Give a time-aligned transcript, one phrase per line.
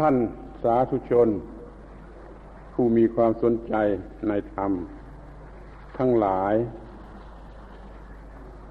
[0.00, 0.16] ท่าน
[0.62, 1.28] สาธุชน
[2.72, 3.74] ผู้มีความสนใจ
[4.28, 4.72] ในธรรม
[5.98, 6.54] ทั้งหลาย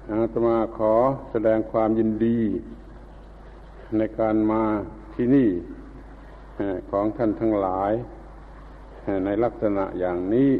[0.08, 0.94] อาตมาขอ
[1.30, 2.40] แสดงความยินดี
[3.96, 4.62] ในการมา
[5.14, 5.48] ที่นี่
[6.90, 7.92] ของท่านทั้งหลาย
[9.24, 10.50] ในลักษณะอย่างนี้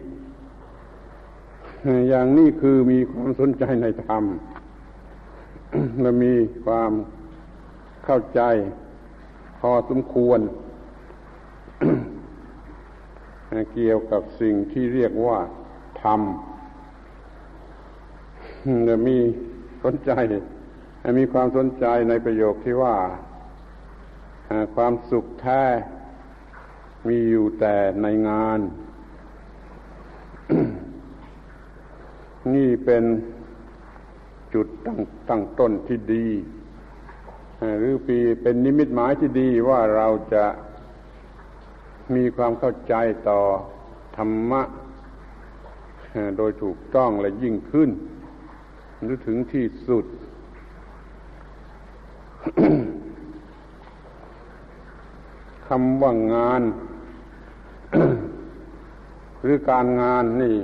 [2.08, 4.24] อย่างนี้คือมีความสนใจในธรรม
[6.02, 6.34] และมี
[6.64, 6.92] ความ
[8.04, 8.42] เข้าใจ
[9.60, 10.40] พอสมควร
[13.72, 15.38] เกี่ยวกับสิ่งที่เรียกว่า
[16.02, 16.20] ธรรม
[18.88, 19.18] จะมี
[19.82, 20.12] สนใจ
[21.18, 22.96] มีความสนใจในประโยคที่ว่า
[24.74, 25.62] ความสุขแท้
[27.08, 28.60] มีอยู่แต่ในงาน
[32.54, 33.04] นี่เป็น
[34.54, 36.28] จุดตั้งตั้งต้นที่ดี
[37.78, 40.44] หรือปีเป็นนิมิตหมายที่ดีว่าเราจะ
[42.14, 42.94] มีความเข้าใจ
[43.28, 43.40] ต่อ
[44.16, 44.62] ธรรมะ
[46.36, 47.90] โดยถูกต้องและยิ่งขึ้น
[49.02, 50.04] หรือถึงที่สุด
[55.66, 56.62] คำว่างาน
[59.42, 60.56] หรือการงานนี่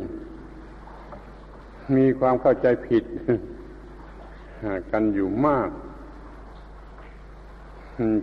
[1.96, 3.04] มีความเข้าใจผิด
[4.92, 5.68] กันอยู่มาก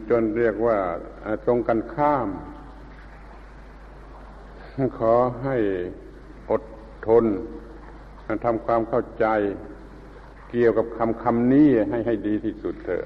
[0.10, 0.78] จนเรียกว่า
[1.46, 2.28] ตรงกันข้าม
[5.00, 5.56] ขอให้
[6.50, 6.64] อด
[7.08, 7.26] ทน
[8.46, 9.26] ทำความเข้าใจ
[10.50, 13.06] เกี่ยวกับคำคำนี้ให้ให้ดีที่สุดเถอะ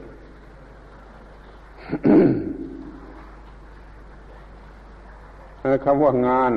[5.86, 6.52] คำว่างาน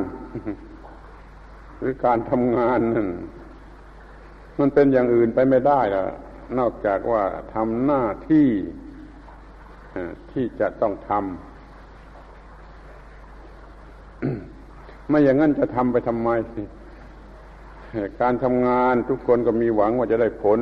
[1.78, 3.08] หรือการทำงานนั่น
[4.58, 6.04] มันเป็นอย่างอื่นไปไม่ได้ละ
[6.58, 7.22] นอกจากว่า
[7.54, 8.48] ทำหน้าที่
[10.32, 11.22] ที่จะต้องทำ
[15.08, 16.30] ไม่อย่างนั้นจะทำไปทำไม
[18.20, 20.60] การทำงานทุกคนก็มีหวังว่าจะได้ผล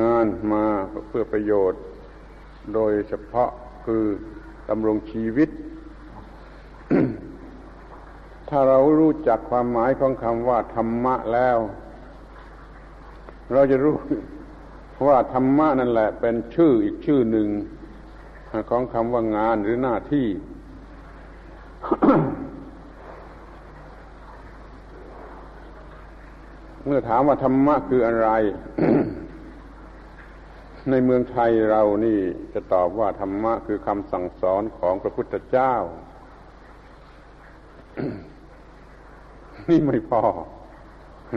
[0.00, 0.64] งานมา
[1.08, 1.80] เพื่อประโยชน์
[2.74, 3.50] โดยเฉพาะ
[3.84, 4.04] คือ
[4.68, 5.48] ดำรงชีวิต
[8.48, 11.58] ถ้าเรารู้จักความหมายของคำว่าธรรมะแล้ว
[13.52, 13.94] เราจะรู้
[15.06, 17.48] ว่าธรรมะนั่นแหละ เป็นชื่ออีกชื่อหนึ่ง
[18.70, 20.26] ของคำว่างานหรือหน้าที่
[26.86, 28.28] เมื่อถามว่าธรรมะคืออะไร
[30.90, 32.18] ในเมืองไทยเรานี่
[32.54, 35.74] จะตอบว่าธรรมะคือคำสั่งสอนของพระพุทธเจ้า
[39.68, 40.22] นี่ไม่พอ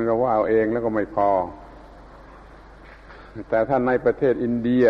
[0.05, 1.29] เราว่าเอาเองแล้วก็ไม่พอ
[3.49, 4.85] แต่ถ้าในประเทศอินเดีย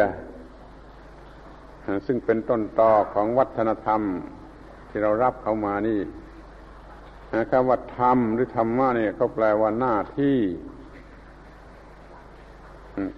[2.05, 4.01] ซึ่งเป็นต้นตอของวัฒนธรรม
[4.89, 5.99] ที่เรารับเข้ามานี่
[7.51, 10.37] คำว่าธรรมหรือธรรมะเนี่ยเขาแปลว่าหน้าที่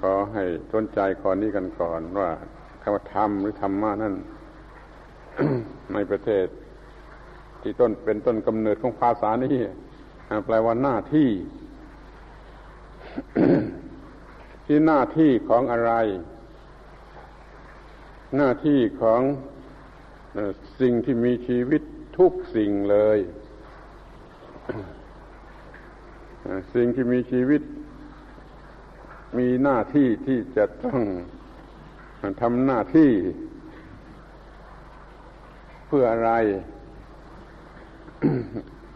[0.01, 2.29] ขอให้สนใจข้อนี้กันก่อนว่า
[2.81, 4.15] คำว่าธรรมหรือธรรมะนั่น
[5.93, 6.45] ในประเทศ
[7.61, 9.55] ที่ต้นเป็นต้นกำเนิดของภาษานี้
[10.45, 11.29] แปลว่าหน้าที่
[14.65, 15.93] ที่หน้าที่ของอะไร
[18.37, 19.21] หน้าที่ของ
[20.81, 21.81] สิ่งที่มีชีวิต
[22.17, 23.17] ทุกสิ่งเลย
[26.73, 27.61] สิ่งที่มีชีวิต
[29.37, 30.99] มีหน้าที่ที่จะต้อง
[32.41, 33.11] ทำหน้าที่
[35.87, 36.31] เพื่ออะไร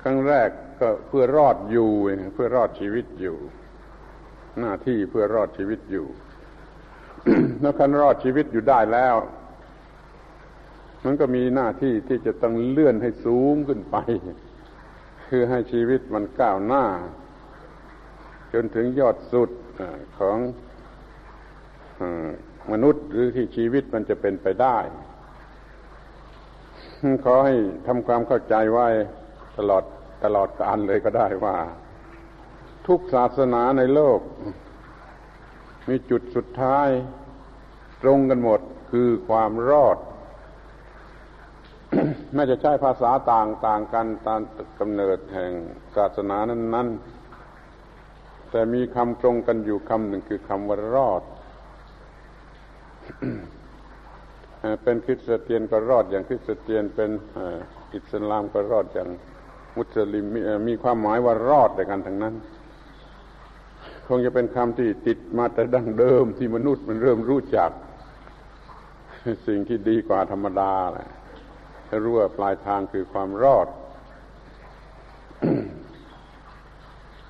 [0.01, 0.49] ครั้งแรก
[0.79, 1.91] ก็เพื่อรอดอยู่
[2.33, 3.37] เพื่อรอดชีวิตอยู่
[4.59, 6.07] หน้าที่เพื่อรอดชีวิตอยู่
[7.61, 9.15] แล้วคันรอดชีวิตอยู่ได้แล้ว
[11.03, 13.97] มันก็มีหน้าที่ที่จะต้องเลื่อนให้สูงขึ้นไป
[15.33, 16.85] คือให้ชีวิตมันก้าวหน้า
[18.53, 19.49] จนถึงยอดสุด
[20.19, 20.37] ของ
[22.71, 24.78] มนุษย์หรือที่ชีวิตมันจะเป็นไปได้
[27.23, 27.55] ขอให้
[27.87, 28.87] ทำความเข้าใจไว้
[29.57, 29.83] ตลอด
[30.23, 31.57] ตลอดกาลเลยก็ได้ว่า
[32.87, 34.19] ทุกศาสนาในโลก
[35.89, 36.89] มีจุดสุดท้าย
[38.01, 38.61] ตรงกันหมด
[38.91, 39.97] คือความรอด
[42.34, 44.41] แม้จะใช้ภาษาต่างต่างกันตาม
[44.79, 45.52] กำเนิดแห่ง
[45.96, 46.88] ศาสนานั้นนั้น
[48.52, 51.23] แต่มีคำตรงกันอยู่คำหนึ่งคือคำว่ารอด
[54.84, 57.11] เป็นคริสเตียนก็รอดอย่างคริสเตียนเป็น
[57.96, 59.09] อิสลามก็รอดอย่าง
[59.78, 60.26] มุสลิม
[60.67, 62.35] มีความหมายว่ารอดแต่กันทั้งนั้น
[64.08, 67.72] คงจะเป็นคำที่ติดมาแต่ดั้งเดิมที่มนุษย์มันเริ่มรู้จัก
[69.47, 71.09] สิ่งที่ดีกว่าธรรมดาแหละ
[71.91, 73.67] ให้รู้ว่าปลายทางคือความรอด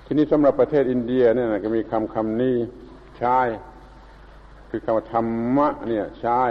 [0.05, 2.55] ทีนี้สำหรับประเทศอินเดียเนี่ยก็มีคำคำนี้
[3.17, 3.39] ใช้
[4.69, 6.41] คือคำว่าธรรมะเนี่ยใช้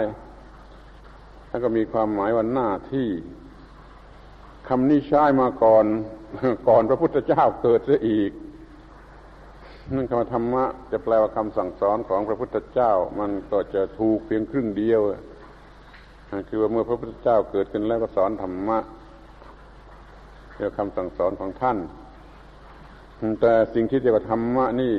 [1.49, 3.09] แล้วก็มีความหมายว่าหน้าที่
[4.67, 5.85] คำนี้ใช้มาก่อน
[6.69, 8.31] ก่อนพระพุทธเจ้าเกิดซะอีก
[9.95, 15.01] นั่นคำธรรมะ จะแปลว่าคำสั่งสอนของพระพุทธเจ้า มันก็จะถูกเพียงครึ่งเดียว
[16.49, 18.79] คือว่าเมื่อพระพุทธเจ้าเกิดขึ้นแล้วก็สอนธรรมะ
[20.55, 21.77] เรียกคำสั่งสอนของท่าน
[23.41, 24.93] แต่สิ่งที่เรียกว่าธรรมะนี่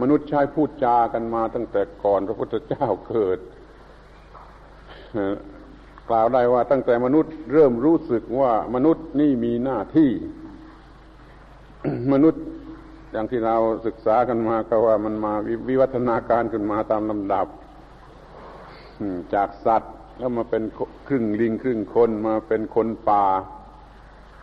[0.00, 3.38] มนุษย์ใช้พูดจากันมาตั้งแต่ก่อนพระพุทธเจ้าเกิด
[6.08, 10.10] กล่าวได้ว่าตั้งแต่มนุษย์เริ่มรู้สึกว่ามนุษย์นี่มีหน้าที่
[12.12, 12.42] มนุษย์
[13.12, 13.56] อย่างที่เรา
[13.86, 15.32] ศึกษากันมาก็ว่ามันมา
[15.68, 17.46] วิวัฒนาการขึ้นมาตามลำดับ
[19.34, 20.62] จากสัตว์แล้วมาเป็น
[21.08, 23.24] ครึ่งลิงครึ่งคนมาเป็นคนป่า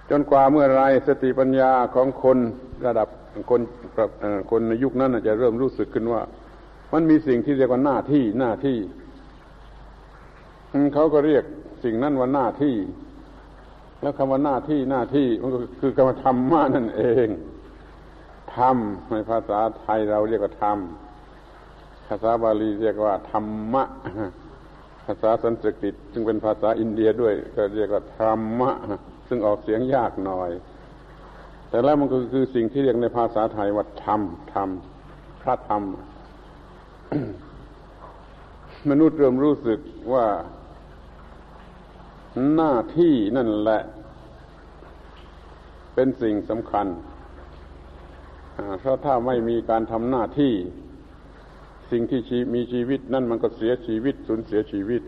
[0.09, 2.37] จนกว่าเมื่อไรสติปัญญาของคน
[2.85, 3.07] ระดับ
[3.49, 3.61] คน
[4.51, 6.21] คนในยุคนั้นจะเริ่มรู้สึกขึ้นว่า
[6.93, 8.77] มันมีสิ่งที่เรียกว่าหน้าที่หน้าที่
[10.93, 11.43] เขาก็เรียก
[11.83, 12.75] สิ่งนั้นว่าหน้าที่
[14.01, 17.27] แล้วคำว่าหน้าที่หน้าที่มันก็คือคำว่าธรรมะนั่นเอง
[18.55, 18.77] ธรรม
[19.11, 20.77] ในภาษาไทยเราเรียกว่าธรรม
[22.07, 28.71] ภาษาบาลีเรียกว่าธรรมะาษาสันสกฤตซึ่งเป็นภาษาอินเดียด้วยก็เรียกว่าธรรมะ
[29.27, 30.51] ซึ่งออกเสียงยากหน่อย
[31.69, 34.21] แต่แล้วมันก็คือสิ่งที่เรียกในภาษาไทยว่าธรรม
[34.53, 34.69] ธรรม
[35.41, 35.83] พระธรรม
[38.89, 39.79] มนุษย์เริ่มรู้สึก
[40.13, 40.25] ว่า
[42.55, 43.81] หน้าที่นั่นแหละ
[45.95, 46.87] เป็นสิ่งสำคัญ
[48.79, 50.53] เพราะถ้าไม่มีการทำหน้าที่
[51.91, 52.19] สิ่งที่
[52.53, 55.01] มีชีวิตนั่นมันก็เสียชีวิตสูญเสียชีวิต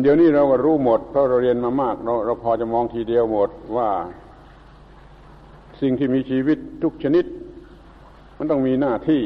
[0.00, 3.90] เดี๋ยวนี้เราก็รู้หมดเพราะเราเรียนมามากเราเราพอจะมองทีเดียวหมดว่า
[5.80, 7.24] สิ่งที่มีชีวิตทุกชนิด
[8.38, 9.22] มันต้องมีหน้าที่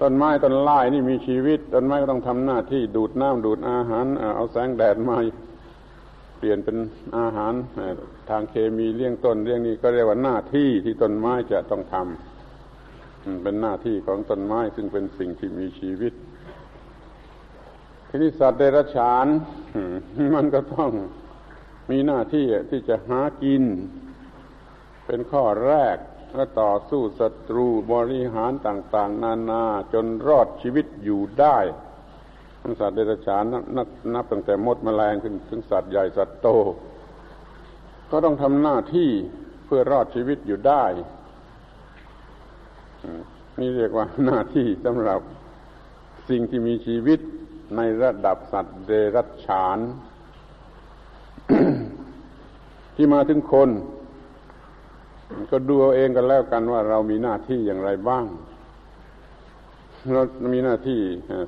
[0.00, 4.06] ต้นไม้ต้นไม้นี่มีชีวิต ต้นไม้ก็ต้องทำหน้าที่ดูดน้ำดูดอาหาร
[4.36, 5.16] เอาแสงแดดมา
[6.38, 6.76] เปลี่ยนเป็น
[7.18, 7.52] อาหาร
[8.30, 12.33] ทางเคมีเลี้ยงต้นเลี้ยงนี้ก็เรียกว่าหน้าที่ที่ต้นไม้จะต้องทำ
[13.42, 16.14] เป็นหน้าที่ของต้นไม้ซึ่งเป็นสิ่งที่มีชีวิต
[18.08, 19.26] ทีนี้สัตว์เดรัจฉาน
[20.34, 20.90] มันก็ต้อง
[21.90, 23.62] มีหน้าที่ที่จะหากิน
[25.06, 25.96] เป็นข้อแรก
[26.34, 31.58] และต่อสู้ศัตรูบริหารต่าง ๆ นานาจนรอดชีวิตอยู่ได้
[32.80, 33.44] สัตว์เดรัจฉาน
[33.76, 36.48] นับนับตั้งแต่มดมแมลงขึ้นถึงสัตว์ใหญ่สัตว์โต
[38.10, 39.10] ก็ต้องทำหน้าที่
[39.66, 40.84] เพื่อรอดชีวิตอยู่ได้
[43.60, 45.20] นี่เรียกว่าหน้าที่สำหรับ
[46.28, 47.20] สิ่งที่มีชีวิต
[47.76, 49.78] ในระดับสัตว์เดรัจฉาน
[52.94, 53.70] ที่มาถึงคน
[55.50, 58.24] ก็ดูเอาเองกันแล้วกันว่าเรามีหน้าที่อย่างไรบ้าง
[60.12, 60.22] เรา
[60.54, 61.00] มีหน้าที่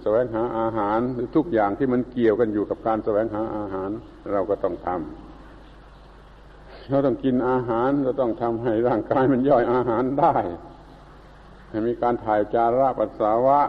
[0.02, 3.90] แสวงหาอาหารหรือทุกอย่างที่มันเกี่ยวกันอยู่กับการแสวงหาอาหาร
[4.32, 10.34] เราก็ต้องทำเราต้องกินอาหาร เราต้องทำให้ร่างกายมันย่อยอาหารได้
[11.76, 13.60] ให้มีการถ่ายจาระปัสสาวะ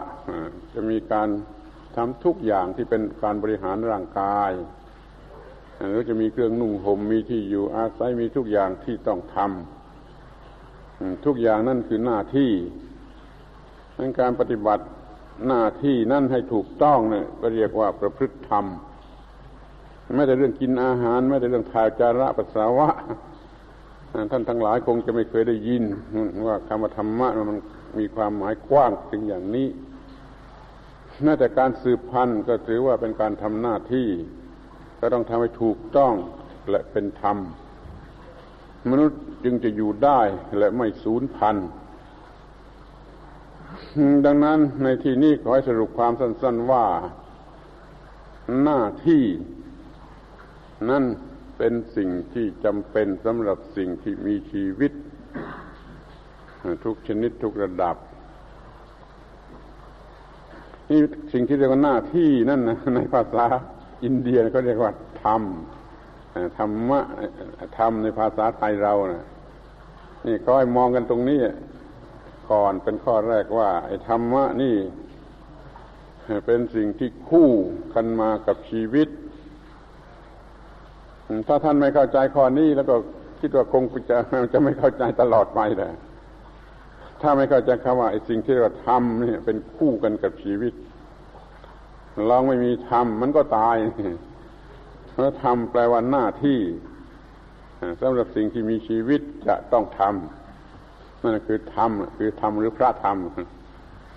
[0.74, 1.28] จะมีการ
[1.96, 4.52] ทำทุกอย่างที่เป็นการบริหารร่างกาย
[5.88, 12.52] หรือจะมีเครื่องนุ่งห่มมีที่อยู่อาศัยมีทุกอย่างที่ต้องทำทุกอย่างนั่นคือหน้าที่
[13.98, 14.84] นั้นการปฏิบัติ
[15.48, 18.64] หน้าที่นั่นให้ถูกต้องเนี่ยก็เรียกว่าประพฤติธรรม
[20.16, 22.88] ไม่แต่เรื่องกินอาหาร ไม่แต่เรื่องถ่ายจาระปัสสาวะ
[24.30, 25.82] ท่านทั้งหลายคงจะไม่เคยได้ยิน
[26.46, 27.58] ว่าคำว่าธรรมะมัน
[27.98, 29.68] มีความหมายกว้างถึงอย่างนี้
[31.24, 34.08] น่าแต่การสืบพันธุ์ก็ถือว่าเป็นการทำหน้าที่
[35.00, 36.14] ก็ต้องทำให้ถูกต้อง
[36.70, 37.38] และเป็นธรรม
[38.90, 40.20] มนุษย์จึงจะอยู่ได้
[40.58, 41.68] และไม่สูญพันธุ์
[44.26, 46.86] ดังนั้นในที่นี้ขอให้สรุปความสั้น ๆว่า
[48.62, 49.24] หน้าที่
[50.90, 51.04] นั่น
[51.58, 54.92] เป็นสิ่งที่จำเป็นสำหรับสิ่งที่มีชีวิต
[56.84, 57.96] ทุกชนิดทุกระดับ
[60.90, 61.00] นี่
[61.32, 63.44] สิ่งที่เรียกว่าหน้าที่นั่นนะในภาษา
[64.04, 65.42] อินเดียเขาเรียกว่าธรรม
[66.58, 67.00] ธรรมะ
[67.78, 69.26] ธรรมในภาษาไทยเรานะ
[70.26, 71.40] นี่ก็ให้มองกันตรงนี้
[72.50, 74.76] ก่อนเป็นข้อแรกว่า ไอ้ธรรมะนี่
[76.46, 77.50] เป็นสิ่งที่คู่
[77.94, 79.08] กันมากับชีวิต
[81.48, 82.94] ถ้าท่านไม่เข้าใจข้อนี้แล้วก็
[83.40, 84.16] คิดว่าคงจะ
[84.52, 85.88] จะไม่เข้าใจตลอดไปแต่
[87.20, 90.72] ถ้าไม่เข้าใจคำว่าไอ้สิ่งที่เราทำเนี่ยเป็นคู่กันกับชีวิต
[92.28, 93.76] ลองไม่มีธรรมมันก็ตาย
[95.12, 96.60] เพราะธรรมแปลว่าหน้าที่
[98.00, 103.16] สำหรับสิ่งที่มีชีวิตจะต้องทำนั่นคือธรรมคือธรรมหรือพระธรรม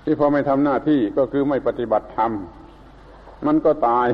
[0.04, 2.32] ที่พอไม่ทำหน้าที่ก็คือไม่ปฏิบัติธรรม
[3.48, 4.08] มันก็ตาย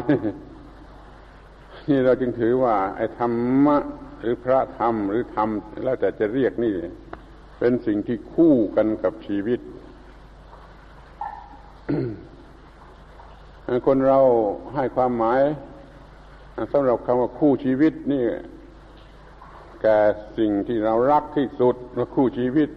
[1.89, 3.77] นี่เราจึงถือว่า ไอ้ธรรมะ
[4.21, 5.49] หรือพระธรรมหรือธรรม
[5.83, 6.73] แล้วแต่จะเรียกนี่
[7.59, 9.59] เป็นสิ่งที่คู่กันกับชีวิต
[13.85, 14.19] คนเรา
[14.75, 15.41] ให้ความหมาย
[16.73, 18.25] สำหรับคำว่าคู่ชีวิตนี่
[19.81, 19.99] แก่
[20.37, 22.69] สิ่งที่เรารักที่สุดว่าคู่ชีวิต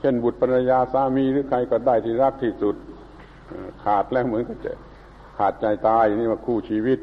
[0.00, 2.76] เช่นบุตรภรรยาสามีหรือใครก็ได้ที่รักที่สุด
[3.84, 4.72] ขาดแล้วเหมือนก็จะ
[5.38, 6.98] ขาดใจตายนี่ว่าคู่ชีวิต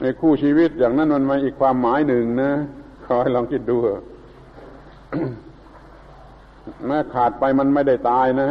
[0.00, 2.52] ในคู่ชีวิตอย่างนั้นมันมาอีกความหมายหนึ่งนะ
[3.06, 3.76] ขอให้ลองคิดดู
[6.86, 8.50] แม้ขาดไปมันไม่ได้ตายนะ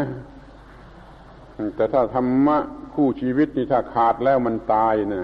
[1.75, 2.57] แต่ถ้าธรรมะ
[2.95, 5.21] คู่ชีวิตนี่ถ้าขาดแล้วมันตายนะ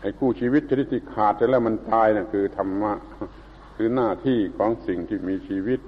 [0.00, 2.92] ไอ้คู่ชีวิตชนิดที่ขาดไปแล้วมันตายนะ่ะคือธรรมะ
[3.76, 5.80] คือหน้าที่ของสิ่งที่มีชีวิต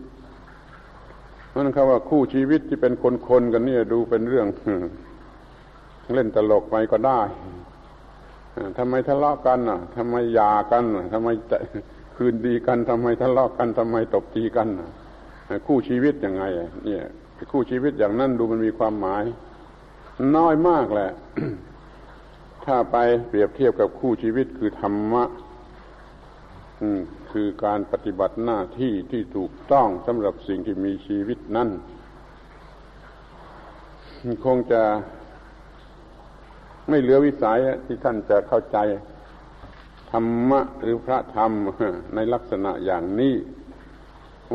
[1.49, 2.93] เพราะนั่นคำว่าคู่ชีวิตที่เป็น
[3.29, 4.47] คนๆกันเนี่ยดูเป็นเรื่อง
[6.15, 7.21] เล่นตลกไปก็ได้
[8.79, 11.29] ทำไมทะเลาะกันอะทำไมหย่ากันทำไม
[12.17, 14.69] คืนดีกันทำไมทะเลาะกันทำไมตบตีกัน
[15.67, 16.45] คู่ชีวิตยังไง
[16.85, 17.05] เนี่ย
[17.53, 19.25] คู่ชีวิตอย่างนั้นดูมันมีความหมาย
[20.37, 21.11] น้อยมากแหละ
[22.65, 22.97] ถ้าไป
[23.29, 25.25] เปรียบเทียบกับคู่ชีวิตคือธรรมะ
[27.31, 31.69] คือการปฏิบัติหน้าที่ที่ถูกต้องสำหรับสิ่งที่มีชีวิตนั้น
[34.45, 34.83] คงจะ
[36.89, 38.79] ไม่เหลือวิสัยที่ท่านจะเข้าใจ
[40.13, 41.51] ธรรมะหรือพระธรรม
[42.15, 43.35] ในลักษณะอย่างนี้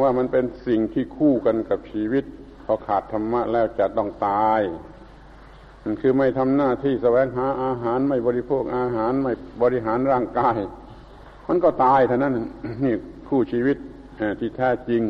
[0.02, 2.26] ว่ามันเป็นสิ่งที่คู่กันกับชีวิต
[2.66, 4.62] พอขาดธรรมะแล้วจะต้องตาย
[5.84, 10.58] มันคือไม่ทำหน้าที่แสวงหาอาหารไม่บริโภคอาหารไม่บริหารร่างกาย
[11.48, 12.34] มันก็ตายเท่านั้น
[12.86, 12.96] นี่
[13.30, 13.78] คู่ชีวิต
[14.40, 15.02] ที่แท้จริง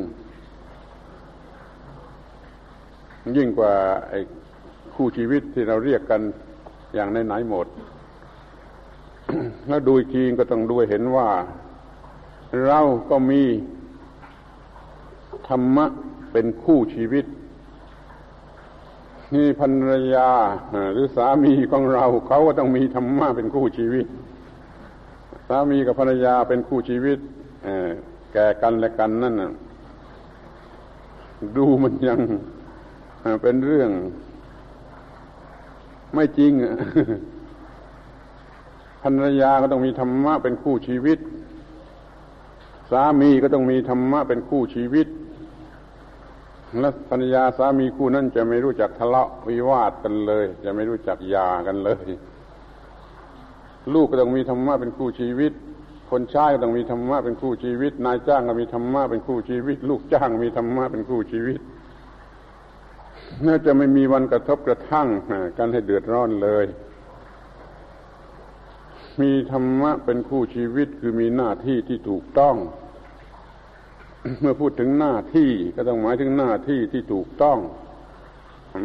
[3.37, 3.73] ยิ่งกว่า
[4.09, 4.19] ไอ้
[4.95, 6.21] คู่ชีวิตที่เราเรียกกัน
[6.93, 7.67] อย่างไหนหมด
[9.67, 11.29] แล้วดูอีกทีก็ต้องดูเห็นว่า
[12.65, 13.43] เราก็มี
[15.47, 15.85] ธรรมะ
[16.31, 17.25] เป็นคู่ชีวิต
[19.33, 20.29] นี่ภรรยา
[20.93, 24.05] หรือสามีของเราเขาก็ต้องมีธรรมะเป็นคู่ชีวิต
[25.47, 27.19] สามีกับภรรยาเป็นคู่ชีวิต
[28.33, 29.35] แก่กันและกันนั่น
[31.57, 32.19] ดูมันยัง
[33.41, 33.91] เป็นเรื่อง
[36.13, 36.53] ไม่จริง
[39.03, 41.19] ภรรยาก็ต้องมีธรรมะเป็นคู่ชีวิต
[42.91, 45.07] สามีก็ต้องมีธรรมะเป็นคู่ชีวิต
[46.79, 52.07] และภรรยาสามีคู่นั้นจะไม่รู้จักทะเลาะวิวาทกันเลย จะไม่รู้จักยากันเลย
[53.93, 55.53] ลูกก็ต้องมีธรรมะเป็นคู่ชีวิต
[56.09, 61.59] คนใช้ก็ต้องมีธรรมะเป็นคู่ชีวิต นายจ้างก็มีธรรมะเป็นคู่ชีวิต ลูกจ้างมีธรรมะเป็นคู่ชีวิต
[63.45, 65.07] น่าจะไม่มีวันกระทบกระทั่ง
[65.57, 66.65] กันให้เดือดร้อนเลย
[69.21, 72.55] มีธรรมะเป็นคู่ชีวิตคือมีหน้าที่ที่ถูกต้อง
[74.41, 77.57] เมื่อพูดถึงหน้าที่ก็ต้องหมายถึงหน้าที่ที่ถูกต้อง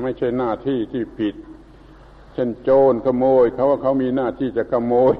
[0.02, 1.34] ไม่ใช่หน้าที่ที่ผิด
[2.34, 5.16] เช่นโจรขโมยเขาว่าเขามีหน้าที่จะขโมย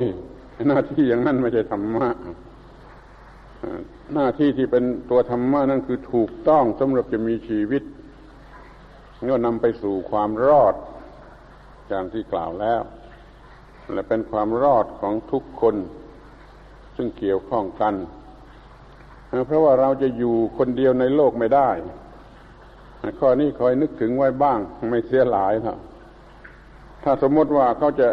[0.69, 2.09] หน้าที่อย่างนั้นไม่ใช่ธรรมะ
[4.15, 7.83] หน้าที่ที่เป็นตัวธรรมะนั่นคือถูกต้องสำหรับจะมีชีวิต
[9.31, 10.75] ก็นำไปสู่ความรอด
[11.89, 12.83] อย่างที่กล่าวแล้ว
[13.93, 15.77] และเป็นความรอดของทุกคน
[16.97, 17.95] ซึ่งเกี่ยวข้องกัน
[19.47, 21.71] เพราะว่าเราจะอยู่คนเดียวในโลกไม่ได้
[23.21, 24.59] ข้อนี้คอยนึกถึงไว้บ้าง
[24.91, 25.79] ไม่เสียหลายนะ
[27.05, 28.09] ถ้าสมมติว่าเขาจะ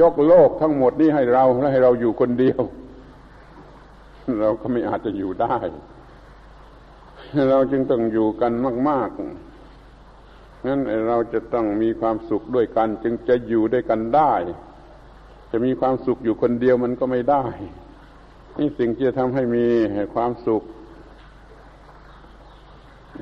[0.00, 2.62] ยกโลกทั้งหมดนี้ให้เราและให้เราอยู่คนเดียว
[4.40, 5.56] เราก็ไม่อาจจะอยู่ได้
[7.50, 8.52] เราจึงต้องอยู่กัน
[8.88, 14.32] มาก ๆ งั้นเราจะต้องมีความสุขด้วยกัน จึงจะอยู่ด้วยกันได้
[15.50, 17.44] จะมีความสุขอยู่คนเดียวมันก็ไม่ได้
[18.58, 19.64] นี่สิ่งที่จะทำให้มี
[20.14, 20.62] ความสุข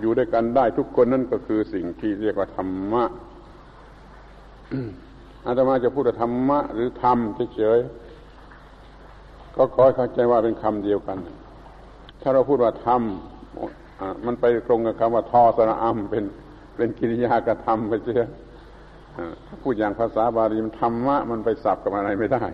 [0.00, 3.05] อยู่ด้วยกันได้ทุกคนนั่นก็คือสิ่งที่เรียกว่าธรรมะ
[5.47, 7.19] อาตมาจะพูดธรรมะหรือธรรม
[7.57, 11.19] เฉยๆก็ขอเข้าใจว่าเป็นคำเดียวกัน
[12.23, 13.03] ถ้าเราพูดว่าธรรม
[14.26, 16.25] มันไปตรงกับคำว่าทอสระอัมเป็น
[16.76, 18.25] เป็นกิริยากระทำไปเชื่อ
[19.62, 22.45] พูดอย่างภาษาบาลีมันธรรมะมันไปสับกับอะไรไม่ได้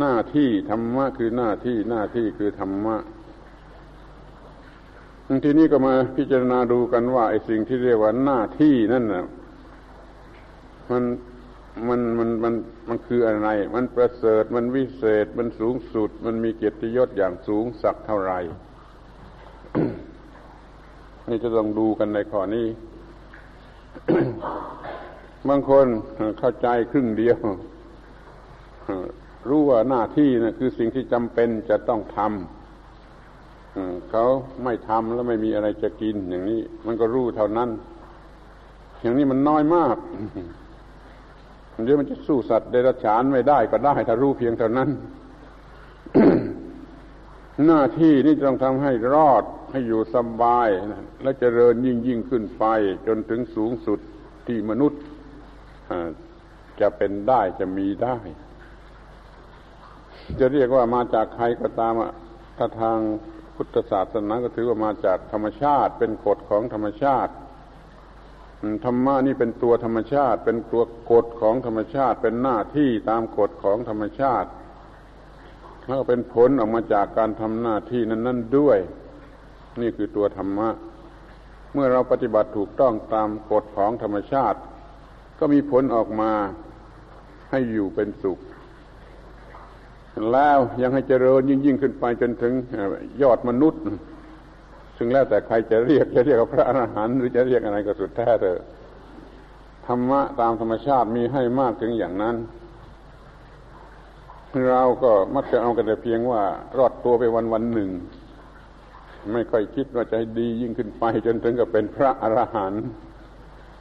[0.00, 2.96] หน้าที่ธรรมะคือหน้าที่หน้าที่คือธรรมะ
[5.44, 9.24] ทีนี้ก็มาพิจารณาดูกันว่าไอ้สิ่งที่เรียกว่าหน้าที่นั่นน่ะ
[10.90, 11.04] มัน
[11.88, 12.54] มันมันมัน
[12.88, 18.38] มันคืออะไร มันประเสริฐมันวิเศษ มันสูงสุด มันมีเกียรติยศอย่างสูงสักเท่าไหร่
[21.28, 22.66] นี่จะต้องดูกันในข้อนี้
[25.48, 25.86] บางคน
[26.38, 27.38] เข้าใจครึ่งเดียว
[29.48, 34.24] รู้ว่าหน้าที่นะคือสิ่งที่จำเป็นจะต้องทำเขา
[34.64, 37.70] ไม่ทำแล้วไม่มีอะไรจะกินอย่างนี้ มันก็รู้เท่านั้น
[39.00, 39.96] อย่างนี้มันน้อยมาก
[41.84, 44.88] เดี๋ยวมันจะสู้สัตว์เดรัจฉานไม่ได้ก็ได้ ถ้ารู้เพียงเท่านั้น
[47.66, 50.68] หน้าที่นี่ต้องทำให้รอดให้อยู่สบาย
[51.22, 52.64] และเจริญยิ่งยิ่งขึ้นไป
[53.06, 53.98] จนถึงสูงสุด
[54.46, 55.00] ที่มนุษย์
[56.80, 58.16] จะเป็นได้จะมีได้
[60.40, 61.92] จะเรียกว่ามาจากใครก็ตาม
[62.58, 62.98] ถ้าทาง
[63.56, 67.32] พุทธศาสนาก็ถือว่ามาจากธรรมชาติ เป็นกฎของธรรมชาติ
[68.84, 74.48] ธรรมะนี่เป็นตัวธรรมชาติ เป็นตัวกฎของธรรมชาติ เป็นหน้าที่ตามกฎของธรรมชาติ
[75.86, 78.78] แล้วก็เป็นผลออกมาจากการทำหน้าที่นั้น ๆด้วย
[79.80, 80.68] นี่คือตัวธรรมะ
[81.72, 84.58] เมื่อเราปฏิบัติถูกต้องตามกฎของธรรมชาติ
[85.38, 86.32] ก็มีผลออกมา
[87.50, 88.38] ให้อยู่เป็นสุข
[90.32, 92.52] แล้วยังให้เจริญยิ่งยิ่งขึ้นไปจนถึง
[93.22, 93.82] ยอดมนุษย์
[94.96, 98.60] ซึ่งแล้วแต่ใครจะเรียกจะเรียกพระอรหันต์หรือจะเรียกอะไรก็สุดแท้เถอะ
[99.86, 102.36] ธรรมะตามธรรมชาติมีให้มากถึงอย่างนั้น
[104.68, 106.42] เราก็มักจะเอากันแต่เพียงว่า
[106.78, 107.90] รอดตัวไปวันวันหนึ่ง
[109.32, 112.82] ไม่ค่อยคิดว่าจะให้ดียิ่งขึ้นไป จนถึงกับเป็นพระอรหันต์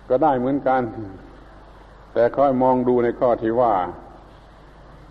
[0.10, 0.82] ก็ได้เหมือนกัน
[2.14, 3.74] แต่ค่อยมองดูในข้อที่ว่า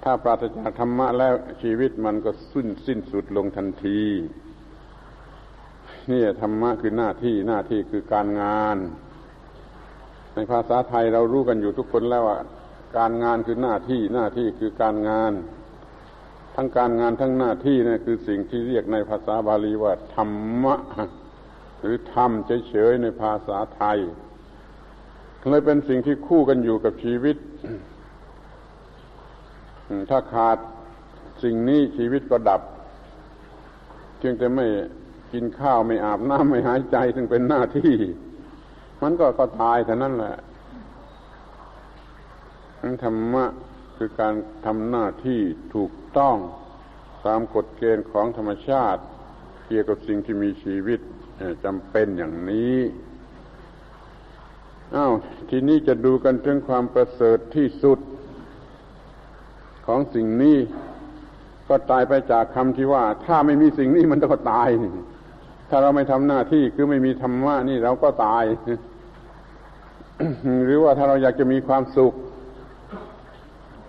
[0.03, 4.01] ถ้าปราศจากธรรมะแล้วชีวิตมันก็สิ้นสิ้นสุดลงทันที
[6.11, 8.77] นี่ธรรมะคือหน้าที่หน้าที่คือการงาน
[10.35, 12.39] ในภาษาไทยเรารู้กันอยู่ทุกคนแล้วว่า
[12.99, 15.33] การงานคือหน้าที่หน้าที่คือการงาน
[16.55, 20.77] ทั้งการงานทั้งหน้าที่นี่คือสิ่งที่เรียกในภาษาบาลีว่าธรรมะ
[21.81, 22.31] หรือธรรม
[22.69, 23.99] เฉยๆในภาษาไทย
[25.51, 27.37] เลยเป็นสิ่งที่คู่กันอยู่กับชีวิต
[30.11, 30.59] ถ้าขาด
[31.43, 32.63] สิ่งนี้ชีวิตก็ดับ
[34.19, 34.67] เพียงแต่ไม่
[35.33, 37.95] กินข้าวไม่อาบน้ำไม่หายใจซึ่งเป็นหน้าที่
[39.03, 40.37] มันก็ก็ตายแต่นั่นแหละ
[43.05, 43.45] ธรรมะ
[43.97, 44.35] คือการ
[44.67, 45.41] ทำหน้าที่
[45.75, 46.37] ถูกต้อง
[47.27, 49.03] ตามกฎเกณฑ์ของธรรมชาติ
[49.67, 51.01] เกี่ยวกับสิ่งที่มีชีวิต
[51.65, 52.77] จำเป็นอย่างนี้
[54.97, 55.13] อ้าว
[55.51, 57.99] ทีนี้จะดูกันถึงความประเสริฐที่สุด
[59.91, 60.59] ของสิ่งนี้
[61.69, 64.69] ก็ตายไปจากคำที่ว่า ถ้าไม่มีสิ่งนี้มันก็ตาย
[65.71, 68.45] ถ้าเราไม่ทำหน้าที่คือไม่มีธรรมะนี่เราก็ตาย
[70.65, 72.15] หรือว่าถ้าเราอยากจะมีความสุข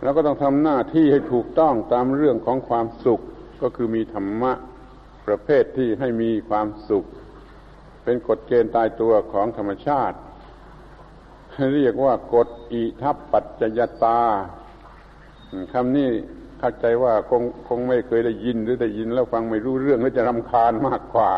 [0.04, 3.22] เราก็ต้องทำหน้าที่ให้ถูกต้องตามเรื่องของความสุข
[3.62, 4.54] ก็คือมีธรรมะ
[5.28, 7.06] ประเภทที่ให้มีความสุข
[8.04, 10.18] เป็นกฎเกณฑ์ตายตัวของธรรมชาติ
[11.74, 14.22] เรียกว่ากฎอิทัปปัจจยตา
[15.74, 16.10] คำนี้
[16.60, 21.32] เข้าใจว่าคงคงไม่เคยได้ยินหรือได้ยินแล้วฟังไม่รู้เรื่องแล้วจะรำคาญมากกว่า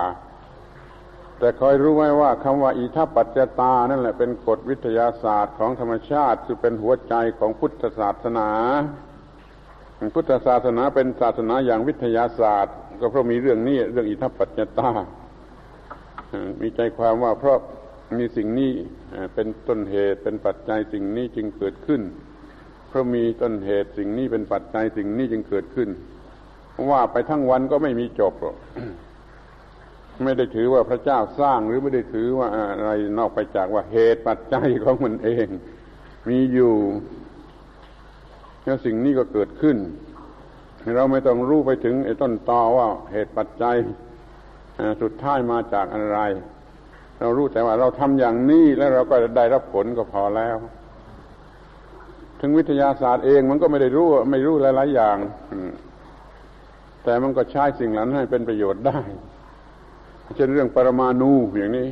[1.40, 8.50] แต่คอยรู้ไว้ว่าคำว่าอิทัปปัจจตานั่นแหละเป็นกฎวิทยาศาสตร์ของธรรมชาติคือเป็นหัวใจของพุทธศาสนา
[10.16, 14.90] พุทธศาสนาเป็นศาสนาอย่างวิทยาศาสตร์ ก็เพราะมีเรื่องนี้เรื่องอิทัปปัจจตา
[16.62, 17.58] มีใจความว่าเพราะ
[18.18, 18.72] มีสิ่งนี้
[19.34, 22.02] เป็นต้นเหตุเป็นปัจจัยสิ่งนี้จึงเกิดขึ้น
[22.94, 25.90] เพราะมีต้นเหตุสิ่งนี้เป็นปัจจัยสิ่งนี้จึงเกิดขึ้น
[26.92, 28.58] ว่าไปทั้งวันก็ไม่มีจบหรอก
[30.24, 35.48] ไม่ได้ถือว่าพระเจ้าสร้างหรือไม่ได้ถือว่าอะไรนอกไปจากว่าเหตุปัจจัยของมันเอง
[36.30, 36.74] มีอยู่
[38.64, 39.78] แล้วสิ่งนี้ก็เกิดขึ้น
[40.96, 43.76] เราไม่ต้องรู้ไปถึงไอ้ต้นตอว่าเหตุปัจจัย
[45.02, 46.20] สุดท้ายมาจากอะไร
[47.20, 50.58] เรารู้แต่ว่าเราทำอย่างนี้แล้วเราก็ได้รับผลก็พอแล้ว
[52.46, 55.18] ถึงวิทยาศาสตร์เองมันก็ไม่ได้รู้ไม่รู้หลายๆอย่าง
[57.04, 59.00] แต่มันก็ใช้สิ่งเหล่านั้นให้เป็นประโยชน์ได้
[60.36, 61.88] เช่นเรื่องปรมาณูอย่างนี้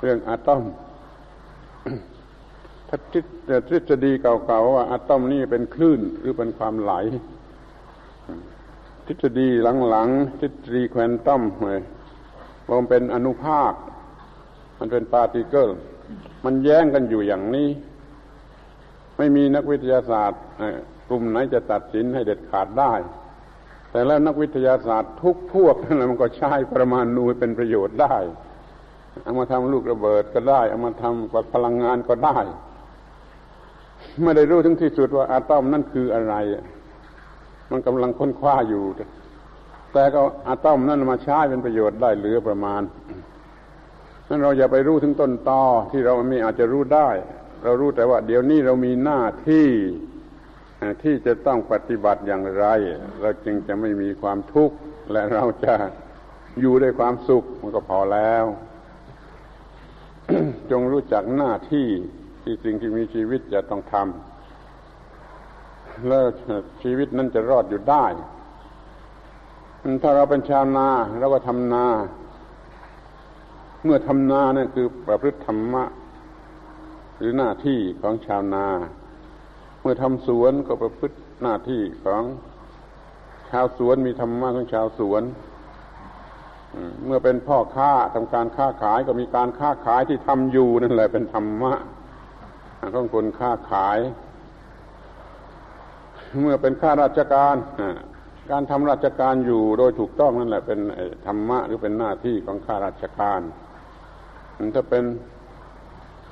[0.00, 0.62] เรื่องอะตอม
[2.88, 2.96] ถ้า
[3.68, 6.92] ทฤษฎีเก่าๆว่าอะตอมนี่เป็นคลื่นหรือเป็นความไหล
[9.06, 9.48] ทฤษฎี
[9.90, 11.82] หลังๆทฤษฎีแควอนตัมเลย
[12.66, 13.72] มันเป็นอนุภาค
[14.78, 15.68] มันเป็นปาร์ติเคิล
[16.44, 17.70] มันแย้งกันอยู่อย่างนี้
[19.22, 20.40] ไม่มีนักวิทยาศาสตร์
[21.08, 22.92] กลุ่มไหนจะตัดสินให้เด็ดขาดได้
[23.90, 28.16] แต่แล้วนักวิทยาศาสตร์ทุกพวกนั่นแหละมันก็ใช้ประมาณนูเป็นประโยชน์ได้
[29.22, 32.38] เอามาทำลูกระเบิดก็ได้เอามาทำพลังงานก็ได้
[34.22, 36.34] ไม่ได้รู้ถึงที่สุดว่าอะตอมนั่นคืออะไร
[37.70, 38.84] มันกำลังค้นคว้าอยู่
[39.92, 42.82] แต่ก็อะตอมนั่นมาใช้เป็นประโยชน์ได้เหลือประมาณ
[44.28, 47.08] นั้นเราอย่าไปรู้ถึงต้นตอที่เราไม่อาจจะรู้ได้
[47.62, 49.68] เรารู้แต่ว่า เดี๋ยวนี้เรามีหน้าที่
[51.02, 52.66] ที่จะต้องปฏิบัติอย่างไร
[53.20, 54.76] เราจึงจะไม่มีความทุกข์
[55.12, 55.74] และเราจะ
[56.60, 58.44] อยู่ด้วยความสุขมันก็พอแล้ว
[60.70, 61.88] จงรู้จักหน้าที่
[62.42, 66.24] ที่สิ่งที่มีชีวิตจะต้องทำแล้ว
[66.82, 68.06] ชีวิตนั้นจะรอดอยู่ได้
[70.02, 71.86] ถ้าเราเป็นชาวนาเราก็ทำนา
[73.84, 75.84] เมื่อทำนานั่นคือประพฤติธรรมะ
[77.22, 78.66] รือหน้าที่ของชาวนา
[79.80, 82.22] เมื่อทำสวนก็ประพฤติหน้าที่ของ
[83.50, 85.22] ชาวสวนมีธรรมะของชาวสวน
[87.04, 91.72] เมื่อเป็นพ่อค้าทำการค้าขายก็มีการค้าขายที่ทำอยู่นั่นแหละเป็นธรรมะ
[92.94, 93.98] ของคนค้าขาย
[96.40, 97.56] เมื่อเป็นข้าราชการ
[98.50, 100.80] การทำราชการอยู่โดยถูกต้องนั่นแหละเป็น
[101.26, 103.40] ธรรมะหรือเป็นหน้าที่ของข้าราชการ
[104.74, 105.04] ถ้าเป็น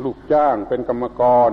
[0.04, 1.50] ลูกจ้างเป็นกรรมกร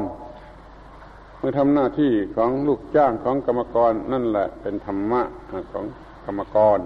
[1.40, 5.22] เมื่อทำหน้าที่ของลูกจ้างของกรรมกรนั่นแหละเป็นธรรมะ
[5.74, 5.86] ของ
[6.26, 6.80] กรรมกร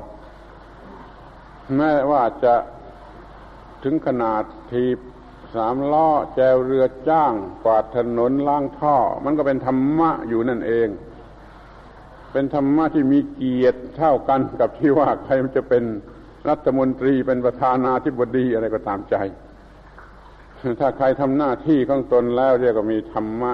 [1.75, 2.55] แม้ว่าจะ
[3.83, 4.97] ถึงขนาดทีบ
[5.55, 10.87] สามล้อแจวเรือจ้างกวาดถนนล้างท่อ มันก็เป็นธรรมะอยู่นั่นเอง
[12.31, 15.83] เป็นธรรมะที่มีเกียรติเท่ากันกับที่ว่าใครมันจะเป็น
[16.49, 19.15] รัฐมนตรีเป็นประธานาธิบดีอะไรก็ตามใจ
[20.79, 23.51] ถ้าใครทำหน้าที่ของตนแล้วเรียกว่ามีธรรมะ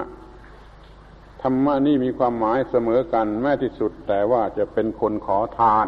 [1.42, 5.86] ธรรมะนี่มีความหมายเสมอกันแม้ที่สุด แต่ว่าจะเป็นคนขอทาน